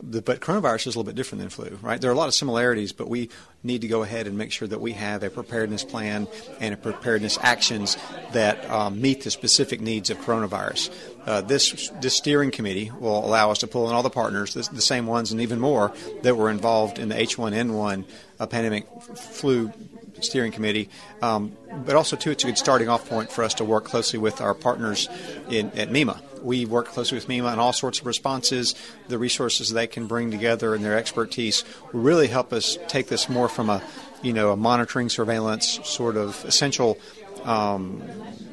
But 0.00 0.40
coronavirus 0.40 0.86
is 0.86 0.86
a 0.86 0.98
little 0.98 1.04
bit 1.04 1.14
different 1.14 1.40
than 1.40 1.50
flu, 1.50 1.78
right? 1.82 2.00
There 2.00 2.10
are 2.10 2.14
a 2.14 2.16
lot 2.16 2.28
of 2.28 2.34
similarities, 2.34 2.92
but 2.92 3.06
we 3.06 3.28
need 3.62 3.82
to 3.82 3.88
go 3.88 4.02
ahead 4.02 4.26
and 4.26 4.38
make 4.38 4.50
sure 4.50 4.66
that 4.66 4.80
we 4.80 4.92
have 4.92 5.22
a 5.22 5.28
preparedness 5.28 5.84
plan 5.84 6.26
and 6.58 6.72
a 6.72 6.76
preparedness 6.78 7.38
actions 7.42 7.98
that 8.32 8.68
um, 8.70 9.02
meet 9.02 9.24
the 9.24 9.30
specific 9.30 9.82
needs 9.82 10.08
of 10.08 10.16
coronavirus. 10.18 10.90
Uh, 11.26 11.42
this, 11.42 11.90
this 12.00 12.14
steering 12.14 12.50
committee 12.50 12.90
will 12.98 13.26
allow 13.26 13.50
us 13.50 13.58
to 13.58 13.66
pull 13.66 13.86
in 13.88 13.94
all 13.94 14.02
the 14.02 14.08
partners, 14.08 14.54
the, 14.54 14.62
the 14.74 14.80
same 14.80 15.06
ones 15.06 15.32
and 15.32 15.42
even 15.42 15.60
more 15.60 15.92
that 16.22 16.34
were 16.34 16.48
involved 16.48 16.98
in 16.98 17.10
the 17.10 17.14
H1N1 17.14 18.04
uh, 18.40 18.46
pandemic 18.46 18.86
flu 19.16 19.70
steering 20.24 20.52
committee. 20.52 20.88
Um, 21.22 21.56
but 21.84 21.96
also, 21.96 22.16
too, 22.16 22.30
it's 22.30 22.44
a 22.44 22.46
good 22.46 22.58
starting 22.58 22.88
off 22.88 23.08
point 23.08 23.30
for 23.30 23.44
us 23.44 23.54
to 23.54 23.64
work 23.64 23.84
closely 23.84 24.18
with 24.18 24.40
our 24.40 24.54
partners 24.54 25.08
in, 25.48 25.70
at 25.72 25.90
MEMA 25.90 26.20
we 26.44 26.66
work 26.66 26.86
closely 26.88 27.16
with 27.16 27.26
MEMA 27.26 27.50
on 27.50 27.58
all 27.58 27.72
sorts 27.72 28.00
of 28.00 28.06
responses. 28.06 28.74
The 29.08 29.18
resources 29.18 29.70
they 29.70 29.86
can 29.86 30.06
bring 30.06 30.30
together 30.30 30.74
and 30.74 30.84
their 30.84 30.96
expertise 30.96 31.64
will 31.92 32.00
really 32.00 32.28
help 32.28 32.52
us 32.52 32.78
take 32.86 33.08
this 33.08 33.28
more 33.28 33.48
from 33.48 33.70
a, 33.70 33.82
you 34.22 34.32
know, 34.32 34.52
a 34.52 34.56
monitoring, 34.56 35.08
surveillance 35.08 35.80
sort 35.84 36.16
of 36.16 36.44
essential. 36.44 36.98
Um, 37.44 38.02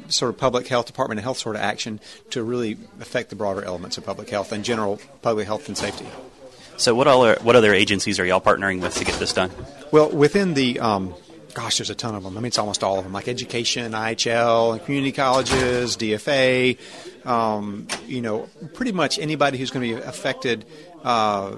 sort 0.10 0.28
of 0.28 0.38
public 0.38 0.68
health, 0.68 0.88
Department 0.88 1.20
of 1.20 1.24
Health 1.24 1.38
sort 1.38 1.56
of 1.56 1.62
action 1.62 2.02
to 2.32 2.44
really 2.44 2.78
affect 3.00 3.30
the 3.30 3.38
broader 3.38 3.64
elements 3.64 3.98
of 3.98 4.06
public 4.06 4.30
health 4.30 4.52
and 4.52 4.66
general 4.66 5.00
public 5.22 5.48
health 5.48 5.70
and 5.70 5.78
safety. 5.78 6.06
So, 6.76 6.94
what 6.94 7.08
other 7.08 7.38
what 7.42 7.56
other 7.56 7.74
agencies 7.74 8.20
are 8.20 8.26
y'all 8.26 8.42
partnering 8.42 8.82
with 8.82 8.94
to 8.96 9.06
get 9.06 9.18
this 9.20 9.32
done? 9.32 9.52
Well, 9.94 10.10
within 10.10 10.54
the 10.54 10.82
um, 10.82 11.14
gosh, 11.54 11.78
there's 11.78 11.90
a 11.90 11.96
ton 11.96 12.16
of 12.16 12.24
them. 12.24 12.38
I 12.38 12.40
mean, 12.40 12.48
it's 12.48 12.58
almost 12.58 12.84
all 12.84 12.98
of 12.98 13.04
them, 13.04 13.14
like 13.14 13.28
education, 13.28 13.92
IHL, 13.92 14.84
community 14.86 15.12
colleges, 15.12 15.98
DFA, 15.98 16.78
um, 17.26 17.88
you 18.08 18.22
know, 18.22 18.50
pretty 18.74 18.92
much 18.92 19.20
anybody 19.20 19.58
who's 19.58 19.72
going 19.72 19.90
to 19.90 19.96
be 19.96 20.02
affected. 20.02 20.66
Uh, 21.04 21.52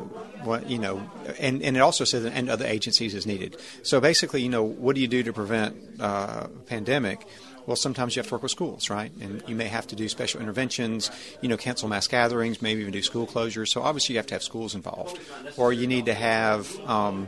what, 0.44 0.70
you 0.70 0.78
know, 0.78 1.02
and, 1.40 1.62
and 1.62 1.78
it 1.78 1.80
also 1.80 2.04
says 2.04 2.26
and 2.26 2.50
other 2.50 2.66
agencies 2.66 3.16
is 3.16 3.26
needed. 3.26 3.58
So 3.82 4.02
basically, 4.02 4.42
you 4.42 4.50
know, 4.50 4.64
what 4.64 4.96
do 4.96 5.02
you 5.02 5.08
do 5.08 5.24
to 5.24 5.34
prevent 5.34 5.76
uh, 6.00 6.48
pandemic? 6.66 7.26
Well, 7.66 7.78
sometimes 7.78 8.16
you 8.16 8.20
have 8.20 8.28
to 8.28 8.36
work 8.36 8.44
with 8.44 8.52
schools, 8.52 8.90
right? 8.90 9.12
And 9.22 9.42
you 9.48 9.56
may 9.56 9.68
have 9.68 9.88
to 9.88 9.96
do 9.96 10.10
special 10.10 10.42
interventions, 10.42 11.10
you 11.42 11.48
know, 11.48 11.56
cancel 11.56 11.88
mass 11.88 12.08
gatherings, 12.08 12.62
maybe 12.62 12.82
even 12.82 12.92
do 12.92 13.02
school 13.02 13.26
closures. 13.26 13.70
So 13.70 13.82
obviously, 13.82 14.14
you 14.14 14.20
have 14.20 14.28
to 14.28 14.36
have 14.36 14.44
schools 14.44 14.76
involved, 14.76 15.20
or 15.56 15.72
you 15.72 15.88
need 15.88 16.06
to 16.08 16.14
have, 16.14 16.78
um, 16.82 17.28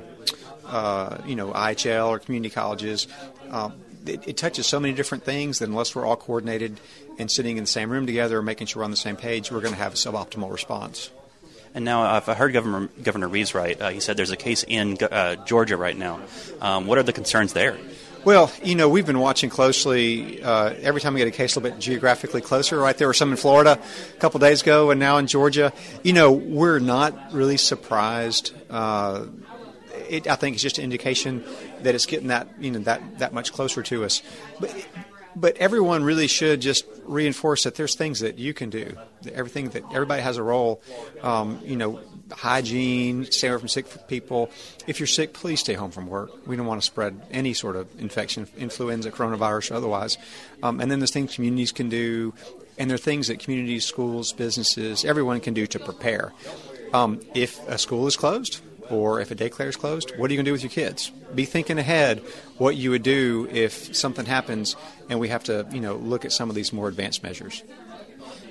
uh, 0.67 1.21
you 1.25 1.35
know, 1.35 1.51
IHL 1.51 2.09
or 2.09 2.19
community 2.19 2.53
colleges. 2.53 3.07
Um, 3.49 3.73
it, 4.05 4.27
it, 4.27 4.37
touches 4.37 4.67
so 4.67 4.79
many 4.79 4.93
different 4.93 5.23
things 5.23 5.59
that 5.59 5.69
unless 5.69 5.95
we're 5.95 6.05
all 6.05 6.15
coordinated 6.15 6.79
and 7.17 7.29
sitting 7.29 7.57
in 7.57 7.63
the 7.63 7.69
same 7.69 7.89
room 7.89 8.05
together, 8.05 8.41
making 8.41 8.67
sure 8.67 8.81
we're 8.81 8.85
on 8.85 8.91
the 8.91 8.97
same 8.97 9.15
page, 9.15 9.51
we're 9.51 9.61
going 9.61 9.73
to 9.73 9.79
have 9.79 9.93
a 9.93 9.95
suboptimal 9.95 10.51
response. 10.51 11.09
And 11.73 11.83
now, 11.83 12.13
uh, 12.13 12.17
if 12.17 12.29
I 12.29 12.35
heard 12.35 12.53
Governor, 12.53 12.87
Governor 13.03 13.27
Reeves 13.27 13.53
right, 13.53 13.79
uh, 13.79 13.89
he 13.89 13.99
said 13.99 14.15
there's 14.15 14.31
a 14.31 14.37
case 14.37 14.63
in 14.65 14.97
uh, 15.01 15.35
Georgia 15.45 15.75
right 15.75 15.97
now. 15.97 16.21
Um, 16.61 16.87
what 16.87 16.97
are 16.97 17.03
the 17.03 17.13
concerns 17.13 17.53
there? 17.53 17.77
Well, 18.23 18.51
you 18.63 18.73
know, 18.73 18.89
we've 18.89 19.05
been 19.05 19.19
watching 19.19 19.51
closely. 19.51 20.41
Uh, 20.41 20.73
every 20.81 20.99
time 20.99 21.13
we 21.13 21.19
get 21.19 21.27
a 21.27 21.31
case 21.31 21.55
a 21.55 21.59
little 21.59 21.75
bit 21.75 21.79
geographically 21.79 22.41
closer, 22.41 22.79
right? 22.79 22.97
There 22.97 23.07
were 23.07 23.13
some 23.13 23.29
in 23.29 23.37
Florida 23.37 23.79
a 24.15 24.19
couple 24.19 24.39
days 24.39 24.63
ago, 24.63 24.89
and 24.89 24.99
now 24.99 25.17
in 25.17 25.27
Georgia. 25.27 25.73
You 26.01 26.13
know, 26.13 26.31
we're 26.31 26.79
not 26.79 27.33
really 27.33 27.57
surprised. 27.57 28.51
Uh, 28.67 29.27
it, 30.09 30.27
I 30.27 30.35
think 30.35 30.55
it's 30.55 30.63
just 30.63 30.77
an 30.77 30.83
indication 30.83 31.43
that 31.81 31.95
it's 31.95 32.05
getting 32.05 32.27
that 32.27 32.47
you 32.59 32.71
know 32.71 32.79
that 32.79 33.19
that 33.19 33.33
much 33.33 33.53
closer 33.53 33.83
to 33.83 34.03
us. 34.03 34.21
But 34.59 34.73
but 35.35 35.57
everyone 35.57 36.03
really 36.03 36.27
should 36.27 36.61
just 36.61 36.85
reinforce 37.03 37.63
that 37.63 37.75
there's 37.75 37.95
things 37.95 38.21
that 38.21 38.39
you 38.39 38.53
can 38.53 38.69
do. 38.69 38.95
Everything 39.33 39.69
that 39.69 39.83
everybody 39.93 40.21
has 40.21 40.37
a 40.37 40.43
role. 40.43 40.81
Um, 41.21 41.59
you 41.63 41.75
know, 41.75 41.99
hygiene, 42.31 43.25
stay 43.25 43.49
away 43.49 43.59
from 43.59 43.67
sick 43.67 43.85
people. 44.07 44.49
If 44.87 44.99
you're 44.99 45.07
sick, 45.07 45.33
please 45.33 45.59
stay 45.59 45.73
home 45.73 45.91
from 45.91 46.07
work. 46.07 46.47
We 46.47 46.55
don't 46.55 46.65
want 46.65 46.81
to 46.81 46.85
spread 46.85 47.19
any 47.31 47.53
sort 47.53 47.75
of 47.75 47.87
infection, 47.99 48.47
influenza, 48.57 49.11
coronavirus, 49.11 49.71
or 49.71 49.73
otherwise. 49.75 50.17
Um, 50.63 50.79
and 50.79 50.89
then 50.89 50.99
there's 50.99 51.11
things 51.11 51.35
communities 51.35 51.71
can 51.71 51.89
do, 51.89 52.33
and 52.77 52.89
there 52.89 52.95
are 52.95 52.97
things 52.97 53.27
that 53.27 53.39
communities, 53.39 53.85
schools, 53.85 54.31
businesses, 54.33 55.05
everyone 55.05 55.41
can 55.41 55.53
do 55.53 55.67
to 55.67 55.79
prepare. 55.79 56.33
Um, 56.93 57.21
if 57.33 57.59
a 57.67 57.77
school 57.77 58.07
is 58.07 58.15
closed, 58.15 58.61
or 58.89 59.19
if 59.21 59.31
a 59.31 59.35
daycare 59.35 59.67
is 59.67 59.75
closed, 59.75 60.11
what 60.17 60.29
are 60.29 60.33
you 60.33 60.37
going 60.37 60.45
to 60.45 60.49
do 60.49 60.53
with 60.53 60.63
your 60.63 60.71
kids? 60.71 61.09
Be 61.33 61.45
thinking 61.45 61.77
ahead 61.77 62.19
what 62.57 62.75
you 62.75 62.91
would 62.91 63.03
do 63.03 63.47
if 63.51 63.95
something 63.95 64.25
happens 64.25 64.75
and 65.09 65.19
we 65.19 65.29
have 65.29 65.43
to, 65.45 65.67
you 65.71 65.81
know, 65.81 65.95
look 65.95 66.25
at 66.25 66.31
some 66.31 66.49
of 66.49 66.55
these 66.55 66.71
more 66.71 66.87
advanced 66.87 67.23
measures. 67.23 67.63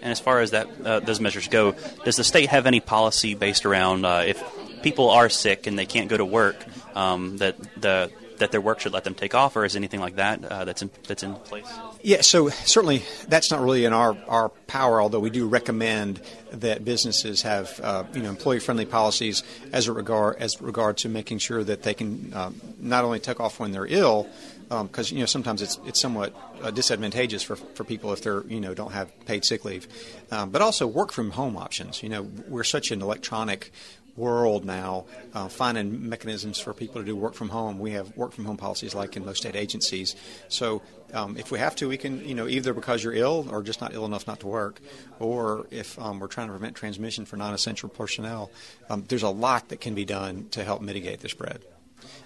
And 0.03 0.13
as 0.13 0.21
far 0.21 0.41
as 0.41 0.51
that 0.51 0.69
uh, 0.85 1.01
those 1.01 1.21
measures 1.21 1.49
go, 1.49 1.75
does 2.05 2.17
the 2.17 2.25
state 2.25 2.51
have 2.51 2.67
any 2.67 2.81
policy 2.81 3.35
based 3.35 3.65
around 3.65 4.05
uh, 4.05 4.25
if 4.27 4.43
people 4.83 5.11
are 5.11 5.29
sick 5.31 5.67
and 5.67 5.79
they 5.79 5.87
can't 5.87 6.11
go 6.11 6.17
to 6.17 6.25
work, 6.25 6.57
um, 6.95 7.39
that 7.39 7.57
the 7.81 8.11
that 8.39 8.51
their 8.51 8.61
work 8.61 8.81
should 8.81 8.93
let 8.93 9.05
them 9.05 9.15
take 9.15 9.35
off, 9.35 9.57
or 9.57 9.65
is 9.65 9.77
anything 9.77 10.01
like 10.01 10.17
that 10.17 10.45
uh, 10.45 10.65
that's 10.65 10.83
in, 10.83 10.91
that's 11.07 11.23
in 11.23 11.35
place? 11.35 11.67
Yeah, 12.03 12.21
so 12.21 12.49
certainly 12.49 13.03
that's 13.29 13.51
not 13.51 13.61
really 13.61 13.85
in 13.85 13.93
our, 13.93 14.17
our 14.29 14.49
power. 14.67 15.01
Although 15.01 15.21
we 15.21 15.31
do 15.31 15.47
recommend 15.47 16.21
that 16.53 16.85
businesses 16.85 17.43
have 17.43 17.81
uh, 17.81 18.05
you 18.13 18.23
know 18.23 18.31
employee 18.31 18.61
friendly 18.61 18.87
policies 18.87 19.43
as 19.73 19.89
a 19.89 19.93
regard 19.93 20.37
as 20.37 20.61
regard 20.61 20.97
to 20.99 21.09
making 21.09 21.39
sure 21.39 21.63
that 21.65 21.83
they 21.83 21.95
can 21.95 22.33
uh, 22.35 22.51
not 22.79 23.05
only 23.05 23.21
take 23.21 23.41
off 23.41 23.61
when 23.61 23.73
they're 23.73 23.87
ill, 23.87 24.29
because 24.69 25.13
um, 25.13 25.17
you 25.17 25.23
know 25.23 25.27
sometimes 25.27 25.63
it's 25.63 25.79
it's 25.87 26.01
somewhat 26.01 26.35
uh, 26.63 26.71
disadvantageous 26.71 27.43
for, 27.43 27.57
for 27.57 27.85
people 27.85 28.13
if 28.13 28.23
they're 28.23 28.45
you 28.47 28.61
know 28.61 28.75
don't 28.75 28.93
have 28.93 29.11
paid 29.27 29.45
sick 29.45 29.65
leave, 29.65 29.87
um, 30.31 30.51
but 30.51 30.61
also 30.63 30.87
work 30.87 31.13
from 31.13 31.31
home 31.31 31.57
options. 31.57 32.03
You 32.03 32.09
know 32.09 32.23
we're 32.49 32.65
such 32.65 32.91
an 32.91 33.03
electronic 33.03 33.73
world 34.17 34.65
now, 34.65 35.07
uh, 35.33 35.49
finding 35.49 36.09
mechanisms 36.09 36.59
for 36.59 36.73
people 36.73 37.01
to 37.01 37.05
do 37.05 37.17
work 37.17 37.35
from 37.35 37.49
home. 37.49 37.79
We 37.79 37.93
have 37.93 38.17
work 38.17 38.33
from 38.33 38.45
home 38.45 38.57
policies 38.57 38.95
like 38.95 39.17
in 39.17 39.25
most 39.25 39.39
state 39.39 39.57
agencies. 39.57 40.15
So 40.49 40.83
um, 41.13 41.37
if 41.37 41.51
we 41.51 41.59
have 41.59 41.75
to, 41.77 41.89
we 41.89 41.97
can, 41.97 42.27
you 42.27 42.35
know, 42.35 42.47
either 42.47 42.73
because 42.75 43.03
you're 43.03 43.13
ill 43.15 43.49
or 43.51 43.63
just 43.63 43.81
not 43.81 43.95
ill 43.95 44.05
enough 44.05 44.27
not 44.27 44.41
to 44.41 44.47
work, 44.47 44.81
or 45.19 45.67
if 45.71 45.99
um, 45.99 46.21
we're 46.21 46.29
trying 46.29 46.49
to 46.49 46.53
prevent 46.53 46.77
transmission 46.77 47.25
for 47.25 47.37
non-essential 47.37 47.89
personnel, 47.89 48.51
um, 48.89 49.05
there's 49.09 49.23
a 49.23 49.29
lot 49.29 49.69
that 49.71 49.81
can 49.81 49.95
be 49.95 50.05
done 50.05 50.49
to 50.51 50.65
help 50.65 50.81
mitigate 50.81 51.21
the 51.21 51.29
spread. 51.29 51.63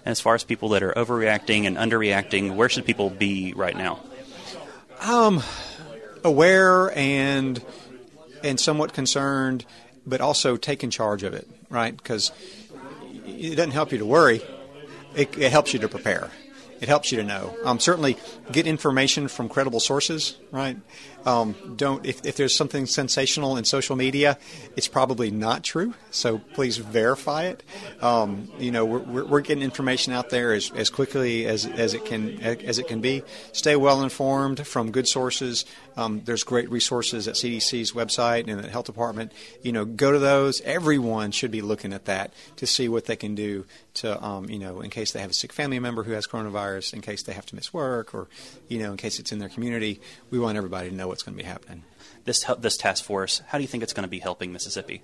And 0.05 0.11
as 0.11 0.19
far 0.19 0.35
as 0.35 0.43
people 0.43 0.69
that 0.69 0.83
are 0.83 0.93
overreacting 0.93 1.65
and 1.65 1.77
underreacting, 1.77 2.55
where 2.55 2.69
should 2.69 2.85
people 2.85 3.09
be 3.09 3.53
right 3.53 3.75
now? 3.75 3.99
Um, 5.01 5.41
aware 6.23 6.91
and 6.97 7.63
and 8.43 8.59
somewhat 8.59 8.93
concerned, 8.93 9.65
but 10.09 10.19
also 10.21 10.57
taking 10.57 10.89
charge 10.89 11.23
of 11.23 11.33
it 11.33 11.47
right? 11.69 11.95
Because 11.95 12.31
it 13.25 13.55
doesn't 13.55 13.71
help 13.71 13.91
you 13.91 13.99
to 13.99 14.05
worry; 14.05 14.41
it, 15.15 15.37
it 15.37 15.51
helps 15.51 15.73
you 15.73 15.79
to 15.79 15.87
prepare. 15.87 16.31
It 16.81 16.87
helps 16.87 17.11
you 17.11 17.17
to 17.17 17.23
know. 17.23 17.55
Um, 17.63 17.79
certainly, 17.79 18.17
get 18.51 18.65
information 18.65 19.27
from 19.27 19.49
credible 19.49 19.79
sources, 19.79 20.37
right? 20.51 20.77
Um, 21.25 21.75
don't 21.75 22.05
if, 22.05 22.25
if 22.25 22.35
there's 22.37 22.55
something 22.55 22.85
sensational 22.85 23.57
in 23.57 23.65
social 23.65 23.95
media, 23.95 24.37
it's 24.75 24.87
probably 24.87 25.31
not 25.31 25.63
true. 25.63 25.93
So 26.11 26.39
please 26.53 26.77
verify 26.77 27.45
it. 27.45 27.63
Um, 28.01 28.51
you 28.57 28.71
know, 28.71 28.85
we're, 28.85 29.25
we're, 29.25 29.39
getting 29.41 29.63
information 29.63 30.13
out 30.13 30.29
there 30.29 30.53
as, 30.53 30.71
as 30.71 30.89
quickly 30.89 31.45
as, 31.45 31.65
as 31.65 31.93
it 31.93 32.05
can 32.05 32.39
as 32.41 32.79
it 32.79 32.87
can 32.87 33.01
be. 33.01 33.23
Stay 33.51 33.75
well 33.75 34.01
informed 34.01 34.65
from 34.65 34.91
good 34.91 35.07
sources. 35.07 35.65
Um, 35.97 36.21
there's 36.23 36.43
great 36.43 36.69
resources 36.69 37.27
at 37.27 37.35
CDC's 37.35 37.91
website 37.91 38.47
and 38.47 38.63
the 38.63 38.69
health 38.69 38.85
department. 38.85 39.33
You 39.61 39.71
know, 39.71 39.85
go 39.85 40.11
to 40.11 40.19
those. 40.19 40.61
Everyone 40.61 41.31
should 41.31 41.51
be 41.51 41.61
looking 41.61 41.93
at 41.93 42.05
that 42.05 42.33
to 42.57 42.67
see 42.67 42.87
what 42.87 43.05
they 43.05 43.15
can 43.15 43.35
do 43.35 43.65
to, 43.95 44.23
um, 44.23 44.49
you 44.49 44.59
know, 44.59 44.81
in 44.81 44.89
case 44.89 45.11
they 45.11 45.19
have 45.19 45.31
a 45.31 45.33
sick 45.33 45.51
family 45.51 45.79
member 45.79 46.03
who 46.03 46.13
has 46.13 46.27
coronavirus, 46.27 46.93
in 46.93 47.01
case 47.01 47.23
they 47.23 47.33
have 47.33 47.45
to 47.47 47.55
miss 47.55 47.73
work, 47.73 48.13
or, 48.13 48.27
you 48.67 48.79
know, 48.79 48.91
in 48.91 48.97
case 48.97 49.19
it's 49.19 49.31
in 49.31 49.39
their 49.39 49.49
community. 49.49 49.99
We 50.29 50.39
want 50.39 50.57
everybody 50.57 50.89
to 50.89 50.95
know 50.95 51.08
what's 51.09 51.23
going 51.23 51.37
to 51.37 51.43
be 51.43 51.47
happening. 51.47 51.83
This 52.25 52.45
this 52.59 52.77
task 52.77 53.03
force, 53.03 53.41
how 53.47 53.57
do 53.57 53.63
you 53.63 53.67
think 53.67 53.83
it's 53.83 53.93
going 53.93 54.03
to 54.03 54.09
be 54.09 54.19
helping 54.19 54.53
Mississippi? 54.53 55.01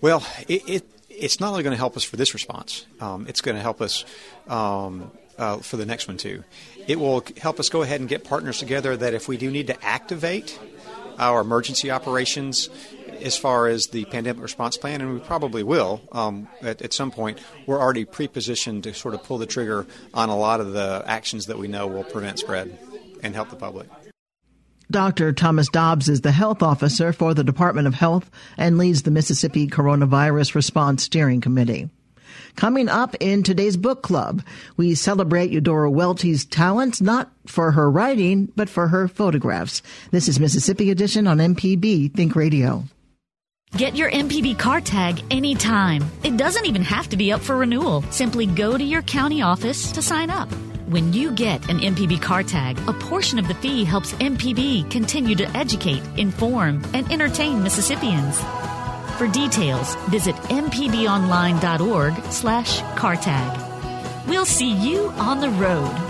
Well, 0.00 0.24
it, 0.48 0.68
it 0.68 0.84
it's 1.08 1.40
not 1.40 1.50
only 1.50 1.62
going 1.62 1.72
to 1.72 1.78
help 1.78 1.96
us 1.96 2.04
for 2.04 2.16
this 2.16 2.34
response. 2.34 2.86
Um, 3.00 3.26
it's 3.28 3.40
going 3.40 3.56
to 3.56 3.62
help 3.62 3.80
us 3.80 4.04
um, 4.48 5.10
uh, 5.38 5.58
for 5.58 5.76
the 5.76 5.86
next 5.86 6.08
one 6.08 6.16
too. 6.16 6.44
It 6.86 6.98
will 6.98 7.24
help 7.36 7.60
us 7.60 7.68
go 7.68 7.82
ahead 7.82 8.00
and 8.00 8.08
get 8.08 8.24
partners 8.24 8.58
together 8.58 8.96
that 8.96 9.14
if 9.14 9.28
we 9.28 9.36
do 9.36 9.50
need 9.50 9.66
to 9.68 9.84
activate 9.84 10.58
our 11.18 11.40
emergency 11.42 11.90
operations 11.90 12.70
as 13.20 13.36
far 13.36 13.66
as 13.66 13.88
the 13.88 14.06
pandemic 14.06 14.42
response 14.42 14.78
plan, 14.78 15.02
and 15.02 15.12
we 15.12 15.20
probably 15.20 15.62
will 15.62 16.00
um, 16.12 16.48
at, 16.62 16.80
at, 16.80 16.94
some 16.94 17.10
point, 17.10 17.38
we're 17.66 17.78
already 17.78 18.06
pre-positioned 18.06 18.84
to 18.84 18.94
sort 18.94 19.14
of 19.14 19.22
pull 19.24 19.36
the 19.36 19.46
trigger 19.46 19.86
on 20.14 20.30
a 20.30 20.36
lot 20.36 20.60
of 20.60 20.72
the 20.72 21.02
actions 21.06 21.46
that 21.46 21.58
we 21.58 21.68
know 21.68 21.86
will 21.86 22.04
prevent 22.04 22.38
spread 22.38 22.78
and 23.22 23.34
help 23.34 23.50
the 23.50 23.56
public. 23.56 23.88
Dr. 24.90 25.32
Thomas 25.32 25.68
Dobbs 25.68 26.08
is 26.08 26.22
the 26.22 26.32
health 26.32 26.62
officer 26.62 27.12
for 27.12 27.32
the 27.32 27.44
Department 27.44 27.86
of 27.86 27.94
Health 27.94 28.30
and 28.56 28.76
leads 28.76 29.02
the 29.02 29.10
Mississippi 29.10 29.68
Coronavirus 29.68 30.54
Response 30.54 31.04
Steering 31.04 31.40
Committee. 31.40 31.88
Coming 32.56 32.88
up 32.88 33.14
in 33.20 33.42
today's 33.42 33.76
book 33.76 34.02
club, 34.02 34.42
we 34.76 34.94
celebrate 34.96 35.50
Eudora 35.50 35.90
Welty's 35.90 36.44
talents 36.44 37.00
not 37.00 37.30
for 37.46 37.70
her 37.70 37.90
writing, 37.90 38.52
but 38.56 38.68
for 38.68 38.88
her 38.88 39.06
photographs. 39.06 39.82
This 40.10 40.28
is 40.28 40.40
Mississippi 40.40 40.90
Edition 40.90 41.26
on 41.26 41.38
MPB 41.38 42.12
Think 42.14 42.34
Radio. 42.34 42.84
Get 43.76 43.94
your 43.94 44.10
MPB 44.10 44.58
car 44.58 44.80
tag 44.80 45.22
anytime. 45.30 46.04
It 46.24 46.36
doesn't 46.36 46.66
even 46.66 46.82
have 46.82 47.08
to 47.10 47.16
be 47.16 47.30
up 47.30 47.40
for 47.40 47.56
renewal. 47.56 48.02
Simply 48.10 48.46
go 48.46 48.76
to 48.76 48.82
your 48.82 49.02
county 49.02 49.42
office 49.42 49.92
to 49.92 50.02
sign 50.02 50.30
up. 50.30 50.48
When 50.90 51.12
you 51.12 51.30
get 51.30 51.70
an 51.70 51.78
MPB 51.78 52.20
car 52.20 52.42
tag, 52.42 52.76
a 52.88 52.92
portion 52.92 53.38
of 53.38 53.46
the 53.46 53.54
fee 53.54 53.84
helps 53.84 54.12
MPB 54.14 54.90
continue 54.90 55.36
to 55.36 55.48
educate, 55.56 56.02
inform, 56.16 56.82
and 56.94 57.08
entertain 57.12 57.62
Mississippians. 57.62 58.40
For 59.16 59.28
details, 59.28 59.94
visit 60.08 60.34
mpbonline.org 60.50 62.24
slash 62.32 62.80
cartag. 62.96 64.26
We'll 64.26 64.44
see 64.44 64.72
you 64.72 65.10
on 65.10 65.38
the 65.38 65.50
road. 65.50 66.09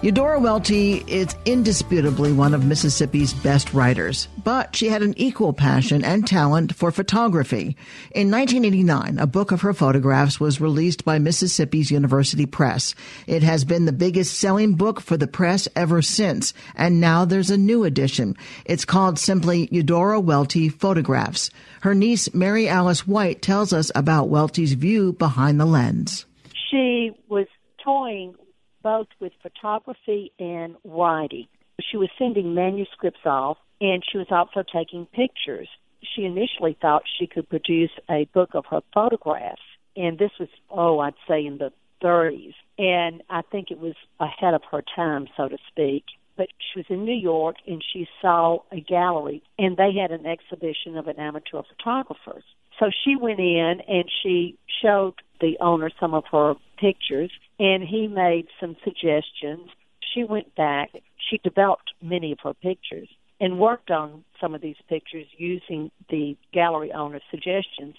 Eudora 0.00 0.38
Welty 0.38 1.02
is 1.08 1.34
indisputably 1.44 2.30
one 2.30 2.54
of 2.54 2.64
Mississippi's 2.64 3.34
best 3.34 3.74
writers, 3.74 4.28
but 4.44 4.76
she 4.76 4.88
had 4.88 5.02
an 5.02 5.12
equal 5.16 5.52
passion 5.52 6.04
and 6.04 6.24
talent 6.24 6.72
for 6.72 6.92
photography. 6.92 7.76
In 8.12 8.30
1989, 8.30 9.18
a 9.18 9.26
book 9.26 9.50
of 9.50 9.62
her 9.62 9.74
photographs 9.74 10.38
was 10.38 10.60
released 10.60 11.04
by 11.04 11.18
Mississippi's 11.18 11.90
University 11.90 12.46
Press. 12.46 12.94
It 13.26 13.42
has 13.42 13.64
been 13.64 13.86
the 13.86 13.92
biggest 13.92 14.38
selling 14.38 14.74
book 14.74 15.00
for 15.00 15.16
the 15.16 15.26
press 15.26 15.66
ever 15.74 16.00
since, 16.00 16.54
and 16.76 17.00
now 17.00 17.24
there's 17.24 17.50
a 17.50 17.58
new 17.58 17.82
edition. 17.82 18.36
It's 18.66 18.84
called 18.84 19.18
simply 19.18 19.68
Eudora 19.72 20.20
Welty 20.20 20.68
Photographs. 20.68 21.50
Her 21.80 21.96
niece, 21.96 22.32
Mary 22.32 22.68
Alice 22.68 23.04
White, 23.04 23.42
tells 23.42 23.72
us 23.72 23.90
about 23.96 24.28
Welty's 24.28 24.74
view 24.74 25.14
behind 25.14 25.58
the 25.58 25.66
lens. 25.66 26.24
She 26.70 27.10
was 27.28 27.48
toying 27.82 28.36
both 28.82 29.08
with 29.20 29.32
photography 29.42 30.32
and 30.38 30.76
writing. 30.84 31.46
She 31.80 31.96
was 31.96 32.08
sending 32.18 32.54
manuscripts 32.54 33.24
off 33.24 33.58
and 33.80 34.02
she 34.10 34.18
was 34.18 34.26
also 34.30 34.62
taking 34.62 35.06
pictures. 35.06 35.68
She 36.02 36.24
initially 36.24 36.76
thought 36.80 37.02
she 37.18 37.26
could 37.26 37.48
produce 37.48 37.90
a 38.10 38.26
book 38.34 38.50
of 38.54 38.66
her 38.66 38.80
photographs, 38.94 39.62
and 39.96 40.18
this 40.18 40.30
was, 40.38 40.48
oh, 40.70 41.00
I'd 41.00 41.14
say 41.26 41.44
in 41.44 41.58
the 41.58 41.72
30s. 42.02 42.54
And 42.78 43.22
I 43.28 43.42
think 43.42 43.70
it 43.70 43.80
was 43.80 43.94
ahead 44.20 44.54
of 44.54 44.62
her 44.70 44.82
time, 44.94 45.26
so 45.36 45.48
to 45.48 45.58
speak. 45.68 46.04
But 46.36 46.48
she 46.58 46.78
was 46.78 46.86
in 46.88 47.04
New 47.04 47.16
York 47.16 47.56
and 47.66 47.82
she 47.92 48.06
saw 48.22 48.60
a 48.70 48.80
gallery, 48.80 49.42
and 49.58 49.76
they 49.76 49.92
had 50.00 50.12
an 50.12 50.26
exhibition 50.26 50.96
of 50.96 51.08
an 51.08 51.18
amateur 51.18 51.62
photographer. 51.62 52.42
So 52.78 52.90
she 53.04 53.16
went 53.16 53.40
in 53.40 53.80
and 53.88 54.04
she 54.22 54.56
showed 54.80 55.14
the 55.40 55.56
owner 55.60 55.90
some 55.98 56.14
of 56.14 56.24
her 56.30 56.54
pictures, 56.78 57.30
and 57.58 57.82
he 57.82 58.06
made 58.06 58.46
some 58.60 58.76
suggestions. 58.84 59.68
She 60.14 60.24
went 60.24 60.54
back. 60.54 60.90
She 61.30 61.38
developed 61.38 61.92
many 62.02 62.32
of 62.32 62.38
her 62.42 62.54
pictures 62.54 63.08
and 63.40 63.58
worked 63.58 63.90
on 63.90 64.24
some 64.40 64.54
of 64.54 64.60
these 64.60 64.76
pictures 64.88 65.26
using 65.36 65.90
the 66.08 66.36
gallery 66.52 66.92
owner's 66.92 67.22
suggestions. 67.30 67.94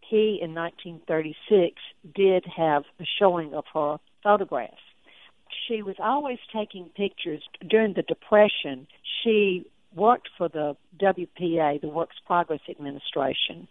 He, 0.00 0.38
in 0.42 0.54
1936, 0.54 1.80
did 2.14 2.44
have 2.56 2.84
a 3.00 3.04
showing 3.18 3.54
of 3.54 3.64
her 3.74 3.98
photographs. 4.22 4.74
She 5.66 5.82
was 5.82 5.96
always 5.98 6.38
taking 6.52 6.90
pictures. 6.96 7.42
During 7.68 7.94
the 7.94 8.02
Depression, 8.02 8.86
she 9.22 9.66
worked 9.94 10.28
for 10.36 10.48
the 10.48 10.76
WPA, 10.98 11.80
the 11.80 11.88
Works 11.88 12.16
Progress 12.26 12.60
Administration, 12.68 13.66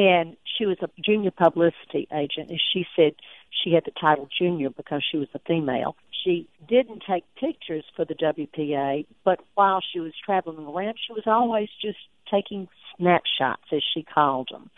and 0.00 0.34
she 0.56 0.64
was 0.64 0.78
a 0.80 0.88
junior 1.04 1.30
publicity 1.30 2.08
agent. 2.10 2.48
And 2.48 2.60
she 2.72 2.86
said 2.96 3.12
she 3.50 3.74
had 3.74 3.84
the 3.84 3.90
title 3.90 4.30
junior 4.36 4.70
because 4.70 5.04
she 5.08 5.18
was 5.18 5.28
a 5.34 5.38
female. 5.40 5.94
She 6.24 6.48
didn't 6.66 7.02
take 7.06 7.24
pictures 7.38 7.84
for 7.94 8.06
the 8.06 8.14
WPA, 8.14 9.04
but 9.24 9.40
while 9.54 9.82
she 9.92 10.00
was 10.00 10.12
traveling 10.24 10.66
around, 10.66 10.96
she 11.06 11.12
was 11.12 11.24
always 11.26 11.68
just 11.82 11.98
taking 12.30 12.66
snapshots, 12.96 13.64
as 13.72 13.82
she 13.92 14.02
called 14.02 14.48
them. 14.50 14.70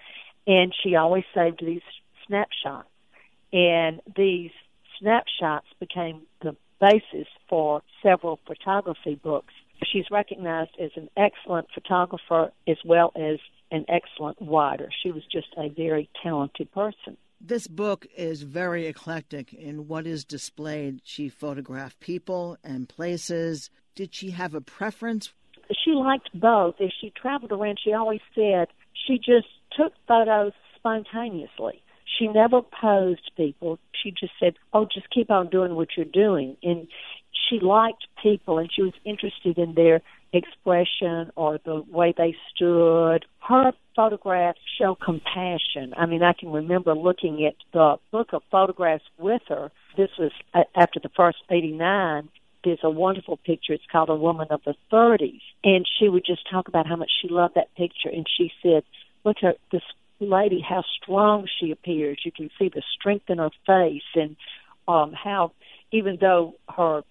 And 0.48 0.74
she 0.82 0.96
always 0.96 1.24
saved 1.32 1.62
these 1.64 1.82
snapshots. 2.26 2.88
And 3.52 4.00
these 4.16 4.50
snapshots 4.98 5.66
became 5.78 6.22
the 6.40 6.56
basis 6.80 7.28
for 7.48 7.82
several 8.02 8.40
photography 8.44 9.14
books. 9.14 9.54
She's 9.84 10.10
recognized 10.10 10.72
as 10.80 10.90
an 10.96 11.10
excellent 11.16 11.68
photographer 11.72 12.50
as 12.66 12.78
well 12.84 13.12
as 13.14 13.38
an 13.72 13.84
excellent 13.88 14.36
writer. 14.40 14.90
She 15.02 15.10
was 15.10 15.24
just 15.32 15.48
a 15.56 15.68
very 15.68 16.08
talented 16.22 16.70
person. 16.72 17.16
This 17.40 17.66
book 17.66 18.06
is 18.16 18.42
very 18.42 18.86
eclectic 18.86 19.52
in 19.52 19.88
what 19.88 20.06
is 20.06 20.24
displayed. 20.24 21.00
She 21.02 21.28
photographed 21.28 21.98
people 21.98 22.56
and 22.62 22.88
places. 22.88 23.70
Did 23.96 24.14
she 24.14 24.30
have 24.30 24.54
a 24.54 24.60
preference? 24.60 25.32
She 25.84 25.90
liked 25.92 26.28
both. 26.38 26.76
As 26.80 26.90
she 27.00 27.10
traveled 27.10 27.50
around, 27.50 27.80
she 27.82 27.92
always 27.92 28.20
said 28.34 28.68
she 29.06 29.18
just 29.18 29.48
took 29.76 29.92
photos 30.06 30.52
spontaneously. 30.76 31.82
She 32.18 32.28
never 32.28 32.60
posed 32.62 33.32
people. 33.36 33.78
She 34.00 34.10
just 34.10 34.34
said, 34.38 34.54
"Oh, 34.72 34.84
just 34.84 35.08
keep 35.10 35.30
on 35.30 35.48
doing 35.48 35.74
what 35.74 35.96
you're 35.96 36.04
doing." 36.04 36.56
And 36.62 36.86
she 37.48 37.58
liked 37.58 38.06
people 38.22 38.58
and 38.58 38.70
she 38.72 38.82
was 38.82 38.92
interested 39.04 39.58
in 39.58 39.74
their 39.74 40.02
expression 40.32 41.30
or 41.36 41.58
the 41.64 41.82
way 41.90 42.14
they 42.16 42.34
stood. 42.54 43.24
Her 43.40 43.72
photographs 43.94 44.60
show 44.78 44.94
compassion. 44.94 45.92
I 45.96 46.06
mean, 46.06 46.22
I 46.22 46.32
can 46.32 46.50
remember 46.50 46.94
looking 46.94 47.44
at 47.46 47.54
the 47.72 47.96
book 48.10 48.28
of 48.32 48.42
photographs 48.50 49.04
with 49.18 49.42
her. 49.48 49.70
This 49.96 50.10
was 50.18 50.32
after 50.74 51.00
the 51.00 51.10
first 51.16 51.38
89. 51.50 52.28
There's 52.64 52.78
a 52.82 52.90
wonderful 52.90 53.38
picture. 53.38 53.72
It's 53.72 53.82
called 53.90 54.08
A 54.08 54.14
Woman 54.14 54.48
of 54.50 54.60
the 54.64 54.74
30s. 54.92 55.40
And 55.64 55.86
she 55.98 56.08
would 56.08 56.24
just 56.24 56.48
talk 56.50 56.68
about 56.68 56.86
how 56.86 56.96
much 56.96 57.10
she 57.20 57.28
loved 57.28 57.56
that 57.56 57.74
picture. 57.76 58.08
And 58.08 58.26
she 58.36 58.52
said, 58.62 58.84
look 59.24 59.38
at 59.42 59.58
this 59.70 59.82
lady, 60.20 60.64
how 60.66 60.84
strong 61.02 61.46
she 61.60 61.72
appears. 61.72 62.20
You 62.24 62.32
can 62.32 62.50
see 62.58 62.68
the 62.68 62.82
strength 62.98 63.28
in 63.28 63.38
her 63.38 63.50
face 63.66 64.02
and 64.14 64.36
um, 64.88 65.12
how 65.12 65.52
even 65.92 66.18
though 66.20 66.54
her 66.74 67.02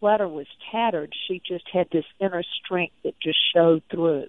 sweater 0.00 0.26
was 0.26 0.46
tattered, 0.72 1.14
she 1.28 1.40
just 1.46 1.64
had 1.72 1.86
this 1.92 2.06
inner 2.18 2.42
strength 2.64 2.94
that 3.04 3.14
just 3.22 3.38
showed 3.54 3.82
through. 3.90 4.26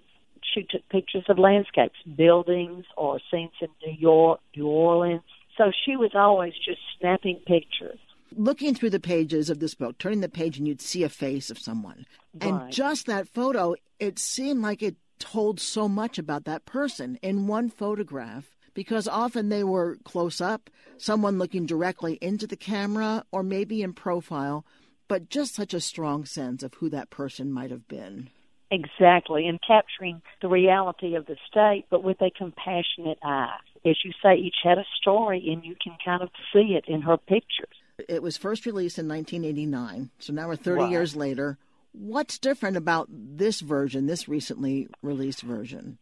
She 0.54 0.68
took 0.70 0.88
pictures 0.90 1.24
of 1.30 1.40
landscapes, 1.40 1.98
buildings, 2.16 2.86
or 2.98 3.20
scenes 3.32 3.52
in 3.62 3.70
New 3.86 3.98
York, 3.98 4.42
New 4.56 4.68
Orleans. 4.68 5.22
So 5.58 5.72
she 5.86 5.96
was 5.96 6.12
always 6.14 6.54
just 6.54 6.82
snapping 7.00 7.38
pictures. 7.48 8.00
Looking 8.36 8.76
through 8.76 8.92
the 8.92 9.00
pages 9.00 9.50
of 9.50 9.60
this 9.60 9.76
book, 9.76 9.98
turning 9.98 10.22
the 10.22 10.30
page 10.30 10.58
and 10.58 10.68
you'd 10.68 10.82
see 10.82 11.04
a 11.04 11.10
face 11.10 11.50
of 11.50 11.58
someone. 11.58 12.06
Right. 12.34 12.50
And 12.50 12.72
just 12.72 13.08
that 13.08 13.28
photo, 13.28 13.76
it 14.00 14.20
seemed 14.20 14.62
like 14.62 14.82
it 14.82 14.96
told 15.20 15.60
so 15.60 15.88
much 15.88 16.18
about 16.18 16.46
that 16.46 16.66
person 16.66 17.18
in 17.22 17.48
one 17.48 17.70
photograph 17.70 18.56
because 18.74 19.08
often 19.08 19.50
they 19.50 19.64
were 19.64 19.98
close 20.04 20.42
up, 20.42 20.70
someone 20.98 21.38
looking 21.38 21.66
directly 21.66 22.18
into 22.22 22.48
the 22.48 22.56
camera, 22.56 23.24
or 23.32 23.44
maybe 23.44 23.82
in 23.82 23.94
profile, 23.94 24.66
but 25.12 25.28
just 25.28 25.54
such 25.56 25.74
a 25.74 25.82
strong 25.82 26.24
sense 26.24 26.64
of 26.64 26.74
who 26.76 26.90
that 26.90 27.10
person 27.10 27.52
might 27.52 27.70
have 27.70 27.86
been. 27.90 28.30
Exactly, 28.72 29.46
and 29.46 29.60
capturing 29.62 30.22
the 30.42 30.48
reality 30.48 31.16
of 31.16 31.26
the 31.26 31.36
state, 31.50 31.84
but 31.90 32.02
with 32.02 32.22
a 32.22 32.32
compassionate 32.32 33.20
eye. 33.22 33.58
As 33.86 33.98
you 34.06 34.14
say, 34.24 34.36
each 34.36 34.56
had 34.64 34.78
a 34.78 34.86
story, 35.02 35.50
and 35.52 35.66
you 35.66 35.76
can 35.84 35.98
kind 36.06 36.22
of 36.22 36.30
see 36.54 36.78
it 36.78 36.86
in 36.88 37.02
her 37.02 37.18
pictures. 37.18 37.76
It 38.08 38.24
was 38.24 38.38
first 38.38 38.66
released 38.66 38.98
in 38.98 39.10
1989, 39.10 40.12
so 40.20 40.32
now 40.32 40.48
we're 40.48 40.56
30 40.56 40.84
Right. 40.84 40.92
years 40.92 41.14
later. 41.14 41.58
What's 41.92 42.38
different 42.38 42.78
about 42.78 43.10
this 43.12 43.60
version, 43.60 44.06
this 44.06 44.30
recently 44.30 44.88
released 45.02 45.42
version? 45.42 45.98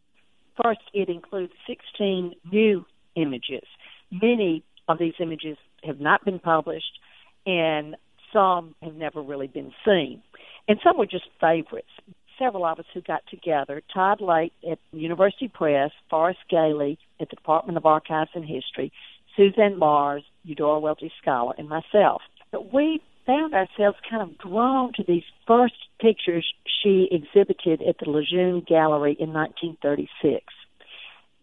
First, 0.63 0.82
it 0.93 1.10
includes 1.10 1.54
16 1.65 2.36
new 2.52 2.86
images. 3.15 3.65
Many 4.12 4.63
of 4.88 5.00
these 5.00 5.15
images 5.19 5.58
have 5.84 6.00
not 6.00 6.24
been 6.24 6.38
published, 6.38 7.00
and 7.48 7.95
some 8.34 8.76
have 8.82 8.96
never 8.96 9.22
really 9.22 9.48
been 9.48 9.72
seen. 9.86 10.22
And 10.68 10.80
some 10.84 10.98
were 10.98 11.06
just 11.06 11.26
favorites. 11.39 11.89
Several 12.38 12.65
of 12.65 12.80
us 12.80 12.86
who 12.94 13.02
got 13.02 13.24
together, 13.30 13.82
Todd 13.94 14.22
Lake 14.22 14.54
at 14.70 14.80
University 14.92 15.48
Press, 15.48 15.92
Forrest 16.10 16.39
Galey 16.52 16.98
at 17.20 17.30
the 17.30 17.36
Department 17.36 17.78
of 17.78 17.86
Archives 17.86 18.30
and 18.34 18.46
History, 18.46 18.92
Suzanne 19.36 19.80
Marrs, 19.80 20.24
Eudora 20.44 20.80
Welty 20.80 21.12
Scholar, 21.22 21.54
and 21.58 21.68
myself. 21.68 22.22
But 22.52 22.74
we 22.74 23.02
found 23.26 23.54
ourselves 23.54 23.98
kind 24.10 24.24
of 24.24 24.38
drawn 24.38 24.92
to 24.94 25.04
these 25.08 25.24
first 25.46 25.76
pictures 26.00 26.46
she 26.82 27.08
exhibited 27.12 27.82
at 27.88 27.98
the 28.00 28.06
Lugene 28.06 28.65
Gallery 28.65 29.15
in 29.20 29.34
1936. 29.34 30.46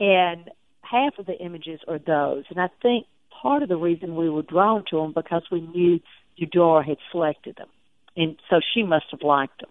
And 0.01 0.51
half 0.83 1.19
of 1.19 1.27
the 1.27 1.39
images 1.39 1.81
are 1.87 1.99
those. 1.99 2.45
And 2.51 2.61
I 2.61 2.69
think 2.83 3.07
part 3.31 3.63
of 3.63 3.69
the 3.69 3.77
reason 3.77 4.17
we 4.17 4.29
were 4.29 4.43
drawn 4.43 4.85
to 4.91 4.97
them 4.97 5.13
because 5.15 5.43
we 5.51 5.61
knew 5.61 6.01
Eudora 6.37 6.85
had 6.85 6.99
selected 7.11 7.57
them. 7.57 7.69
And 8.17 8.37
so 8.49 8.61
she 8.75 8.83
must 8.83 9.07
have 9.11 9.23
liked 9.23 9.61
them. 9.61 9.71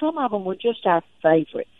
Some 0.00 0.18
of 0.18 0.30
them 0.30 0.44
were 0.44 0.56
just 0.56 0.84
our 0.84 1.02
favorites. 1.22 1.70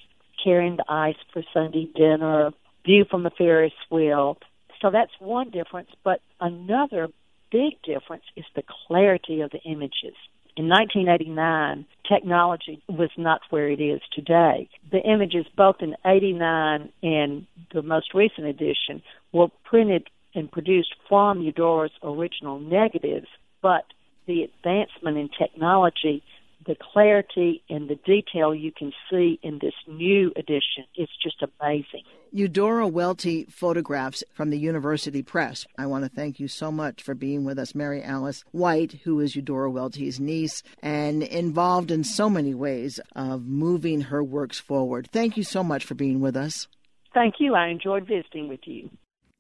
Carrying 0.43 0.77
the 0.77 0.85
ice 0.89 1.17
for 1.33 1.43
Sunday 1.53 1.89
dinner, 1.95 2.51
view 2.85 3.05
from 3.11 3.23
the 3.23 3.31
Ferris 3.31 3.73
wheel. 3.91 4.39
So 4.81 4.91
that's 4.91 5.13
one 5.19 5.51
difference. 5.51 5.89
But 6.05 6.21
another 6.41 7.09
big 7.51 7.81
difference 7.83 8.25
is 8.37 8.45
the 8.55 8.63
clarity 8.87 9.41
of 9.41 9.51
the 9.51 9.61
images. 9.61 10.15
In 10.57 10.69
1989, 10.69 11.85
technology 12.09 12.81
was 12.89 13.11
not 13.17 13.41
where 13.51 13.69
it 13.69 13.81
is 13.81 14.01
today. 14.15 14.69
The 14.93 15.01
images, 15.01 15.47
both 15.57 15.77
in 15.81 15.97
89 16.07 16.93
and 17.03 17.47
the 17.73 17.83
most 17.83 18.15
recent 18.15 18.47
edition, 18.47 19.03
were 19.33 19.49
printed 19.65 20.09
and 20.33 20.51
produced 20.51 20.95
from 21.09 21.41
Eudora's 21.41 21.91
original 22.05 22.61
negatives, 22.61 23.27
but 23.63 23.85
the 24.27 24.43
advancement 24.43 25.17
in 25.17 25.29
technology 25.39 26.23
the 26.67 26.77
clarity 26.93 27.63
and 27.69 27.89
the 27.89 27.97
detail 28.07 28.55
you 28.55 28.73
can 28.73 28.93
see 29.11 29.39
in 29.43 29.59
this 29.61 29.75
new 29.87 30.33
edition 30.37 30.85
is 30.97 31.09
just 31.23 31.43
amazing. 31.43 32.03
Eudora 32.33 32.89
Welty 32.89 33.45
photographs 33.45 34.25
from 34.33 34.51
the 34.51 34.59
University 34.59 35.23
Press. 35.23 35.67
I 35.79 35.87
want 35.87 36.05
to 36.05 36.11
thank 36.11 36.41
you 36.41 36.49
so 36.49 36.73
much 36.73 37.03
for 37.03 37.15
being 37.15 37.45
with 37.45 37.59
us, 37.59 37.75
Mary 37.75 38.03
Alice 38.03 38.45
White, 38.53 39.01
who 39.05 39.21
is 39.21 39.37
Eudora 39.37 39.71
Welty's 39.71 40.19
niece 40.19 40.63
and 40.83 41.23
involved 41.23 41.91
in 41.91 42.03
so 42.03 42.29
many 42.29 42.55
ways 42.55 42.99
of 43.15 43.47
moving 43.47 44.03
her 44.03 44.23
works 44.23 44.59
forward. 44.59 45.09
Thank 45.13 45.37
you 45.37 45.45
so 45.45 45.63
much 45.63 45.85
for 45.85 45.95
being 45.95 46.21
with 46.21 46.37
us. 46.37 46.67
Thank 47.13 47.35
you. 47.39 47.55
I 47.55 47.69
enjoyed 47.69 48.07
visiting 48.07 48.49
with 48.49 48.61
you. 48.65 48.91